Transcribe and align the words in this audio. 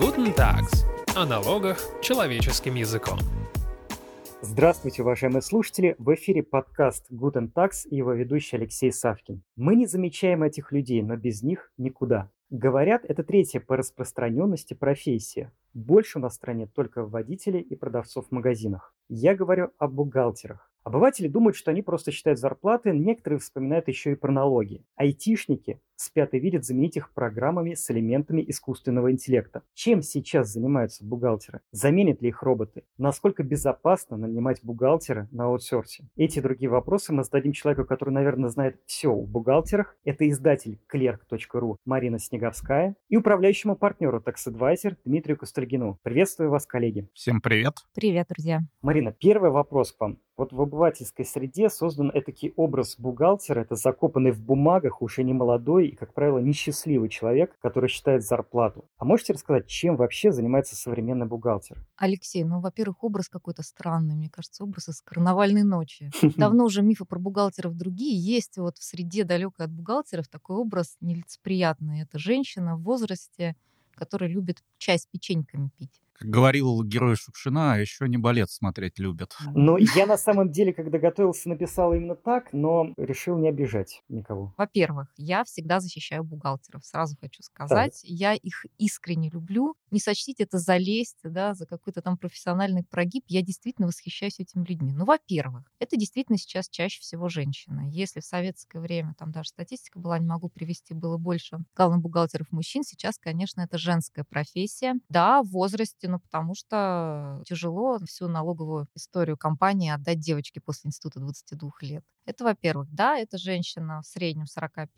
Guten 0.00 0.34
Tags. 0.34 0.84
О 1.14 1.24
налогах 1.24 1.78
человеческим 2.02 2.74
языком. 2.74 3.20
Здравствуйте, 4.42 5.02
уважаемые 5.02 5.40
слушатели! 5.40 5.94
В 5.98 6.12
эфире 6.14 6.42
подкаст 6.42 7.06
Guten 7.12 7.48
Tax 7.52 7.86
и 7.88 7.96
его 7.96 8.12
ведущий 8.12 8.56
Алексей 8.56 8.92
Савкин. 8.92 9.44
Мы 9.54 9.76
не 9.76 9.86
замечаем 9.86 10.42
этих 10.42 10.72
людей, 10.72 11.00
но 11.00 11.16
без 11.16 11.44
них 11.44 11.70
никуда. 11.78 12.28
Говорят, 12.50 13.04
это 13.04 13.22
третья 13.22 13.60
по 13.60 13.76
распространенности 13.76 14.74
профессия. 14.74 15.52
Больше 15.74 16.18
у 16.18 16.20
нас 16.20 16.32
в 16.32 16.36
стране 16.36 16.66
только 16.66 17.06
водителей 17.06 17.60
и 17.60 17.76
продавцов 17.76 18.26
в 18.26 18.32
магазинах. 18.32 18.92
Я 19.08 19.36
говорю 19.36 19.70
о 19.78 19.86
бухгалтерах. 19.86 20.72
Обыватели 20.82 21.28
думают, 21.28 21.56
что 21.56 21.70
они 21.70 21.82
просто 21.82 22.10
считают 22.10 22.38
зарплаты, 22.38 22.90
некоторые 22.90 23.38
вспоминают 23.38 23.88
еще 23.88 24.12
и 24.12 24.16
про 24.16 24.30
налоги. 24.30 24.84
Айтишники 24.96 25.80
спят 25.96 26.34
и 26.34 26.38
видят 26.38 26.64
заменить 26.64 26.96
их 26.96 27.10
программами 27.12 27.74
с 27.74 27.90
элементами 27.90 28.44
искусственного 28.46 29.10
интеллекта. 29.12 29.62
Чем 29.74 30.02
сейчас 30.02 30.48
занимаются 30.48 31.04
бухгалтеры? 31.04 31.60
Заменят 31.72 32.22
ли 32.22 32.28
их 32.28 32.42
роботы? 32.42 32.84
Насколько 32.98 33.42
безопасно 33.42 34.16
нанимать 34.16 34.60
бухгалтера 34.62 35.28
на 35.30 35.46
аутсорсе? 35.46 36.04
Эти 36.16 36.38
и 36.38 36.42
другие 36.42 36.68
вопросы 36.68 37.12
мы 37.12 37.24
зададим 37.24 37.52
человеку, 37.52 37.84
который, 37.86 38.10
наверное, 38.10 38.50
знает 38.50 38.80
все 38.86 39.08
о 39.08 39.22
бухгалтерах. 39.22 39.96
Это 40.04 40.28
издатель 40.28 40.78
clerk.ru 40.92 41.76
Марина 41.84 42.18
Снеговская 42.18 42.96
и 43.08 43.16
управляющему 43.16 43.76
партнеру 43.76 44.20
TaxAdvisor 44.20 44.96
Дмитрию 45.04 45.38
Костальгину. 45.38 45.98
Приветствую 46.02 46.50
вас, 46.50 46.66
коллеги. 46.66 47.08
Всем 47.14 47.40
привет. 47.40 47.74
Привет, 47.94 48.28
друзья. 48.28 48.60
Марина, 48.82 49.12
первый 49.12 49.50
вопрос 49.50 49.92
к 49.92 50.00
вам. 50.00 50.18
Вот 50.36 50.52
в 50.52 50.60
обывательской 50.60 51.24
среде 51.24 51.70
создан 51.70 52.10
этакий 52.12 52.52
образ 52.56 52.98
бухгалтера, 52.98 53.60
это 53.60 53.76
закопанный 53.76 54.32
в 54.32 54.42
бумагах, 54.42 55.00
уже 55.00 55.22
не 55.22 55.32
молодой 55.32 55.83
и, 55.88 55.96
как 55.96 56.14
правило, 56.14 56.38
несчастливый 56.38 57.08
человек, 57.08 57.56
который 57.60 57.88
считает 57.88 58.22
зарплату. 58.22 58.84
А 58.98 59.04
можете 59.04 59.32
рассказать, 59.32 59.66
чем 59.66 59.96
вообще 59.96 60.32
занимается 60.32 60.76
современный 60.76 61.26
бухгалтер? 61.26 61.84
Алексей, 61.96 62.44
ну, 62.44 62.60
во-первых, 62.60 63.02
образ 63.04 63.28
какой-то 63.28 63.62
странный, 63.62 64.14
мне 64.14 64.30
кажется, 64.30 64.64
образ 64.64 64.88
из 64.88 65.00
карнавальной 65.02 65.62
ночи. 65.62 66.10
Давно 66.36 66.64
уже 66.64 66.82
мифы 66.82 67.04
про 67.04 67.18
бухгалтеров 67.18 67.76
другие. 67.76 68.18
Есть 68.18 68.56
вот 68.58 68.78
в 68.78 68.84
среде 68.84 69.24
далекой 69.24 69.66
от 69.66 69.72
бухгалтеров 69.72 70.28
такой 70.28 70.56
образ 70.56 70.96
нелицеприятный. 71.00 72.02
Это 72.02 72.18
женщина 72.18 72.76
в 72.76 72.82
возрасте, 72.82 73.56
которая 73.94 74.30
любит 74.30 74.62
чай 74.78 74.98
с 74.98 75.06
печеньками 75.06 75.70
пить. 75.76 76.03
Как 76.14 76.28
говорил 76.28 76.82
герой 76.84 77.16
Шукшина, 77.16 77.80
еще 77.80 78.08
не 78.08 78.18
балет 78.18 78.50
смотреть 78.50 78.98
любят. 78.98 79.36
Ну, 79.54 79.76
я 79.76 80.06
на 80.06 80.16
самом 80.16 80.50
деле, 80.50 80.72
когда 80.72 80.98
готовился, 80.98 81.48
написал 81.48 81.92
именно 81.92 82.14
так, 82.14 82.52
но 82.52 82.92
решил 82.96 83.36
не 83.36 83.48
обижать 83.48 84.02
никого. 84.08 84.54
Во-первых, 84.56 85.08
я 85.16 85.44
всегда 85.44 85.80
защищаю 85.80 86.22
бухгалтеров, 86.22 86.84
сразу 86.84 87.16
хочу 87.20 87.42
сказать. 87.42 88.00
Так. 88.02 88.10
Я 88.10 88.34
их 88.34 88.64
искренне 88.78 89.28
люблю. 89.28 89.74
Не 89.90 89.98
сочтите 89.98 90.44
это 90.44 90.58
за 90.58 90.76
лесть, 90.76 91.18
да, 91.24 91.54
за 91.54 91.66
какой-то 91.66 92.00
там 92.00 92.16
профессиональный 92.16 92.84
прогиб. 92.84 93.24
Я 93.26 93.42
действительно 93.42 93.88
восхищаюсь 93.88 94.38
этими 94.38 94.64
людьми. 94.64 94.92
Ну, 94.92 95.04
во-первых, 95.04 95.64
это 95.80 95.96
действительно 95.96 96.38
сейчас 96.38 96.68
чаще 96.68 97.00
всего 97.00 97.28
женщины. 97.28 97.88
Если 97.90 98.20
в 98.20 98.24
советское 98.24 98.80
время, 98.80 99.14
там 99.18 99.32
даже 99.32 99.48
статистика 99.48 99.98
была, 99.98 100.18
не 100.18 100.26
могу 100.26 100.48
привести, 100.48 100.94
было 100.94 101.16
больше 101.16 101.58
главных 101.76 102.00
бухгалтеров 102.02 102.52
мужчин, 102.52 102.84
сейчас, 102.84 103.18
конечно, 103.18 103.62
это 103.62 103.78
женская 103.78 104.24
профессия. 104.24 104.94
Да, 105.08 105.42
в 105.42 105.48
возрасте 105.48 106.03
ну, 106.08 106.18
потому 106.18 106.54
что 106.54 107.42
тяжело 107.46 107.98
всю 108.06 108.28
налоговую 108.28 108.88
историю 108.94 109.36
компании 109.36 109.90
отдать 109.90 110.20
девочке 110.20 110.60
после 110.60 110.88
института 110.88 111.20
22 111.20 111.70
лет. 111.82 112.04
Это, 112.26 112.44
во-первых, 112.44 112.88
да, 112.90 113.18
это 113.18 113.36
женщина 113.36 114.00
в 114.02 114.06
среднем 114.06 114.44
45-50 114.44 114.88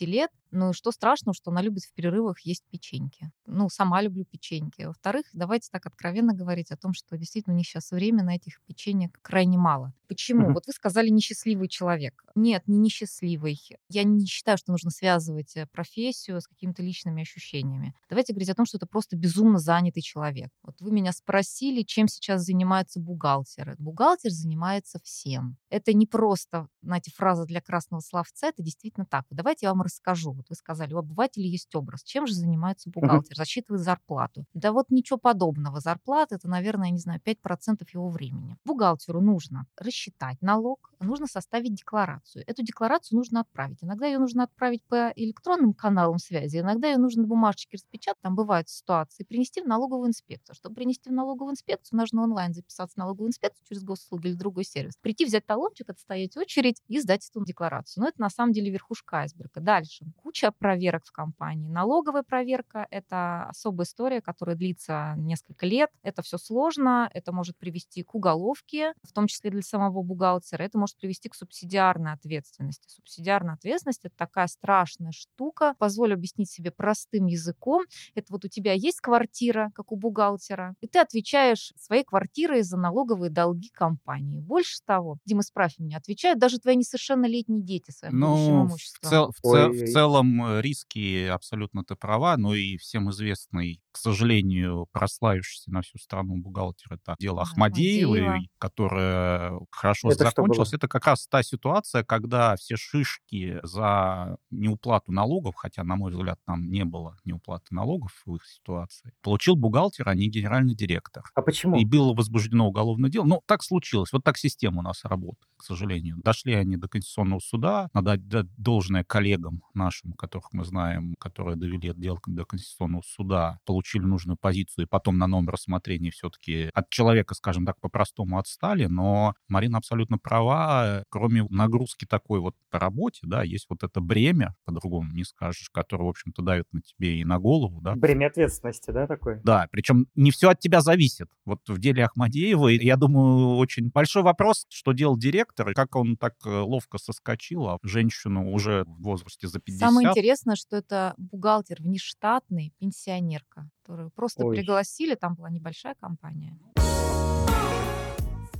лет. 0.00 0.30
Ну, 0.52 0.72
что 0.72 0.92
страшного, 0.92 1.34
что 1.34 1.50
она 1.50 1.60
любит 1.60 1.82
в 1.84 1.92
перерывах 1.92 2.40
есть 2.40 2.64
печеньки. 2.70 3.32
Ну, 3.46 3.68
сама 3.68 4.00
люблю 4.00 4.24
печеньки. 4.24 4.82
Во-вторых, 4.82 5.26
давайте 5.32 5.68
так 5.70 5.86
откровенно 5.86 6.34
говорить 6.34 6.70
о 6.70 6.76
том, 6.76 6.94
что 6.94 7.16
действительно 7.18 7.54
у 7.54 7.58
них 7.58 7.66
сейчас 7.66 7.90
время 7.90 8.22
на 8.22 8.36
этих 8.36 8.60
печеньек 8.66 9.18
крайне 9.22 9.58
мало. 9.58 9.92
Почему? 10.08 10.48
Mm-hmm. 10.48 10.52
Вот 10.52 10.66
вы 10.66 10.72
сказали 10.72 11.08
несчастливый 11.08 11.68
человек. 11.68 12.22
Нет, 12.36 12.62
не 12.66 12.78
несчастливый. 12.78 13.60
Я 13.88 14.04
не 14.04 14.24
считаю, 14.26 14.56
что 14.56 14.70
нужно 14.70 14.90
связывать 14.90 15.56
э, 15.56 15.66
профессию 15.66 16.40
с 16.40 16.46
какими-то 16.46 16.82
личными 16.82 17.22
ощущениями. 17.22 17.94
Давайте 18.08 18.32
говорить 18.32 18.50
о 18.50 18.54
том, 18.54 18.66
что 18.66 18.78
это 18.78 18.86
просто 18.86 19.16
безумно 19.16 19.58
занятый 19.58 20.00
человек. 20.00 20.15
Вот 20.62 20.80
вы 20.80 20.90
меня 20.90 21.12
спросили, 21.12 21.82
чем 21.82 22.08
сейчас 22.08 22.42
занимаются 22.42 23.00
бухгалтеры. 23.00 23.76
Бухгалтер 23.78 24.30
занимается 24.30 24.98
всем. 25.02 25.56
Это 25.70 25.92
не 25.92 26.06
просто, 26.06 26.68
знаете, 26.82 27.10
фраза 27.14 27.44
для 27.44 27.60
красного 27.60 28.00
словца, 28.00 28.48
это 28.48 28.62
действительно 28.62 29.06
так. 29.06 29.24
Давайте 29.30 29.66
я 29.66 29.70
вам 29.70 29.82
расскажу. 29.82 30.32
Вот 30.32 30.46
вы 30.48 30.54
сказали, 30.54 30.94
у 30.94 30.98
обывателя 30.98 31.46
есть 31.46 31.74
образ. 31.74 32.02
Чем 32.02 32.26
же 32.26 32.34
занимается 32.34 32.90
бухгалтер? 32.90 33.32
Mm-hmm. 33.32 33.36
Засчитывает 33.36 33.82
зарплату. 33.82 34.44
Да 34.54 34.72
вот 34.72 34.90
ничего 34.90 35.18
подобного. 35.18 35.80
Зарплата 35.80 36.36
это, 36.36 36.48
наверное, 36.48 36.90
не 36.90 36.98
знаю, 36.98 37.20
5% 37.24 37.86
его 37.92 38.08
времени. 38.08 38.56
Бухгалтеру 38.64 39.20
нужно 39.20 39.66
рассчитать 39.76 40.40
налог, 40.40 40.92
нужно 41.00 41.26
составить 41.26 41.74
декларацию. 41.74 42.44
Эту 42.46 42.62
декларацию 42.62 43.16
нужно 43.16 43.40
отправить. 43.40 43.82
Иногда 43.82 44.06
ее 44.06 44.18
нужно 44.18 44.44
отправить 44.44 44.82
по 44.84 45.12
электронным 45.16 45.72
каналам 45.74 46.18
связи, 46.18 46.58
иногда 46.58 46.88
ее 46.88 46.98
нужно 46.98 47.22
на 47.22 47.28
бумажечке 47.28 47.76
распечатать, 47.76 48.22
там 48.22 48.34
бывают 48.34 48.68
ситуации, 48.68 49.24
принести 49.24 49.60
в 49.60 49.66
налоговую 49.66 50.05
инспекцию. 50.06 50.54
Чтобы 50.54 50.76
принести 50.76 51.10
в 51.10 51.12
налоговую 51.12 51.52
инспекцию, 51.52 51.98
нужно 51.98 52.22
онлайн 52.22 52.54
записаться 52.54 52.94
в 52.94 52.98
налоговую 52.98 53.28
инспекцию 53.28 53.64
через 53.68 53.82
госуслуги 53.84 54.28
или 54.28 54.34
другой 54.34 54.64
сервис. 54.64 54.96
Прийти, 55.00 55.24
взять 55.24 55.46
талончик, 55.46 55.90
отстоять 55.90 56.36
очередь 56.36 56.82
и 56.88 57.00
сдать 57.00 57.28
эту 57.28 57.44
декларацию. 57.44 58.02
Но 58.02 58.08
это 58.08 58.20
на 58.20 58.30
самом 58.30 58.52
деле 58.52 58.70
верхушка 58.70 59.18
айсберга. 59.18 59.60
Дальше. 59.60 60.04
Куча 60.16 60.52
проверок 60.52 61.04
в 61.04 61.12
компании. 61.12 61.68
Налоговая 61.68 62.22
проверка— 62.22 62.86
это 62.90 63.46
особая 63.48 63.84
история, 63.84 64.20
которая 64.20 64.56
длится 64.56 65.14
несколько 65.16 65.66
лет. 65.66 65.90
Это 66.02 66.22
все 66.22 66.38
сложно, 66.38 67.10
это 67.12 67.32
может 67.32 67.56
привести 67.56 68.02
к 68.02 68.14
уголовке, 68.14 68.92
в 69.02 69.12
том 69.12 69.26
числе 69.26 69.50
для 69.50 69.62
самого 69.62 70.02
бухгалтера. 70.02 70.62
Это 70.62 70.78
может 70.78 70.96
привести 70.96 71.28
к 71.28 71.34
субсидиарной 71.34 72.12
ответственности. 72.12 72.88
Субсидиарная 72.88 73.54
ответственность— 73.54 74.00
это 74.04 74.16
такая 74.16 74.46
страшная 74.46 75.12
штука. 75.12 75.74
Позволю 75.78 76.14
объяснить 76.14 76.50
себе 76.50 76.70
простым 76.70 77.26
языком. 77.26 77.84
Это 78.14 78.32
вот 78.32 78.44
у 78.44 78.48
тебя 78.48 78.72
есть 78.72 79.00
квартира, 79.00 79.70
как 79.74 79.92
у 79.92 79.95
бухгалтера, 79.96 80.74
и 80.80 80.86
ты 80.86 80.98
отвечаешь 80.98 81.72
своей 81.76 82.04
квартирой 82.04 82.62
за 82.62 82.76
налоговые 82.76 83.30
долги 83.30 83.70
компании. 83.70 84.40
Больше 84.40 84.78
того, 84.84 85.18
Дима, 85.24 85.40
исправь 85.40 85.78
меня, 85.78 85.98
отвечают 85.98 86.38
даже 86.38 86.58
твои 86.58 86.76
несовершеннолетние 86.76 87.62
дети 87.62 87.90
своим 87.90 88.18
ну, 88.18 88.68
В, 88.68 89.06
цел, 89.06 89.32
в, 89.32 89.40
цел, 89.40 89.70
в 89.70 89.92
целом 89.92 90.44
э, 90.44 90.62
риски 90.62 91.26
абсолютно 91.26 91.84
ты 91.84 91.96
права, 91.96 92.36
но 92.36 92.54
и 92.54 92.76
всем 92.76 93.10
известный, 93.10 93.80
к 93.92 93.98
сожалению, 93.98 94.86
прославившийся 94.92 95.70
на 95.70 95.82
всю 95.82 95.98
страну 95.98 96.36
бухгалтер, 96.36 96.94
это 96.94 97.16
дело 97.18 97.42
Ахмадеевой, 97.42 98.20
Ахмадеева. 98.20 98.48
которое 98.58 99.60
хорошо 99.70 100.10
это 100.10 100.24
закончилось. 100.24 100.72
Это 100.72 100.88
как 100.88 101.06
раз 101.06 101.26
та 101.26 101.42
ситуация, 101.42 102.04
когда 102.04 102.56
все 102.56 102.76
шишки 102.76 103.58
за 103.62 104.36
неуплату 104.50 105.12
налогов, 105.12 105.54
хотя, 105.56 105.84
на 105.84 105.96
мой 105.96 106.12
взгляд, 106.12 106.38
там 106.46 106.68
не 106.68 106.84
было 106.84 107.16
неуплаты 107.24 107.66
налогов 107.70 108.22
в 108.24 108.36
их 108.36 108.44
ситуации, 108.46 109.12
получил 109.22 109.56
бухгалтер, 109.56 109.85
а 110.04 110.14
не 110.14 110.28
генеральный 110.28 110.74
директор. 110.74 111.24
А 111.34 111.42
почему? 111.42 111.78
И 111.78 111.84
было 111.84 112.14
возбуждено 112.14 112.68
уголовное 112.68 113.10
дело. 113.10 113.24
Ну, 113.24 113.42
так 113.46 113.62
случилось. 113.62 114.12
Вот 114.12 114.24
так 114.24 114.36
система 114.36 114.80
у 114.80 114.82
нас 114.82 115.04
работает, 115.04 115.48
к 115.56 115.64
сожалению. 115.64 116.16
Дошли 116.22 116.54
они 116.54 116.76
до 116.76 116.88
Конституционного 116.88 117.40
суда. 117.40 117.88
Надо 117.92 118.12
отдать 118.12 118.46
должное 118.56 119.04
коллегам 119.04 119.62
нашим, 119.74 120.12
которых 120.12 120.52
мы 120.52 120.64
знаем, 120.64 121.14
которые 121.18 121.56
довели 121.56 121.92
дело 121.94 122.18
до 122.26 122.44
Конституционного 122.44 123.02
суда, 123.02 123.58
получили 123.64 124.04
нужную 124.04 124.36
позицию, 124.36 124.86
и 124.86 124.88
потом 124.88 125.18
на 125.18 125.26
новом 125.26 125.48
рассмотрении 125.48 126.10
все-таки 126.10 126.70
от 126.74 126.88
человека, 126.90 127.34
скажем 127.34 127.66
так, 127.66 127.80
по-простому 127.80 128.38
отстали. 128.38 128.86
Но 128.86 129.34
Марина 129.48 129.78
абсолютно 129.78 130.18
права. 130.18 131.04
Кроме 131.08 131.46
нагрузки 131.50 132.04
такой 132.04 132.40
вот 132.40 132.54
по 132.70 132.78
работе, 132.78 133.20
да, 133.24 133.42
есть 133.42 133.66
вот 133.68 133.82
это 133.82 134.00
бремя, 134.00 134.54
по-другому 134.64 135.12
не 135.12 135.24
скажешь, 135.24 135.68
которое, 135.70 136.04
в 136.04 136.08
общем-то, 136.08 136.42
давит 136.42 136.66
на 136.72 136.80
тебе 136.80 137.20
и 137.20 137.24
на 137.24 137.38
голову, 137.38 137.80
да. 137.80 137.94
Бремя 137.94 138.26
ответственности, 138.26 138.90
да, 138.90 139.06
такое? 139.06 139.40
Да, 139.44 139.68
причем 139.76 140.06
не 140.14 140.30
все 140.30 140.48
от 140.48 140.58
тебя 140.58 140.80
зависит. 140.80 141.28
Вот 141.44 141.60
в 141.68 141.78
деле 141.78 142.06
Ахмадеева, 142.06 142.68
я 142.68 142.96
думаю, 142.96 143.58
очень 143.58 143.90
большой 143.90 144.22
вопрос, 144.22 144.64
что 144.70 144.92
делал 144.92 145.18
директор, 145.18 145.68
и 145.68 145.74
как 145.74 145.94
он 145.96 146.16
так 146.16 146.34
э, 146.46 146.48
ловко 146.48 146.96
соскочил, 146.96 147.66
а 147.68 147.78
женщину 147.82 148.52
уже 148.52 148.84
в 148.84 149.02
возрасте 149.02 149.48
за 149.48 149.60
50. 149.60 149.86
Самое 149.86 150.08
интересное, 150.08 150.56
что 150.56 150.78
это 150.78 151.12
бухгалтер 151.18 151.82
внештатный, 151.82 152.72
пенсионерка, 152.80 153.68
которую 153.82 154.10
просто 154.12 154.46
Ой. 154.46 154.56
пригласили, 154.56 155.14
там 155.14 155.34
была 155.34 155.50
небольшая 155.50 155.94
компания 155.94 156.58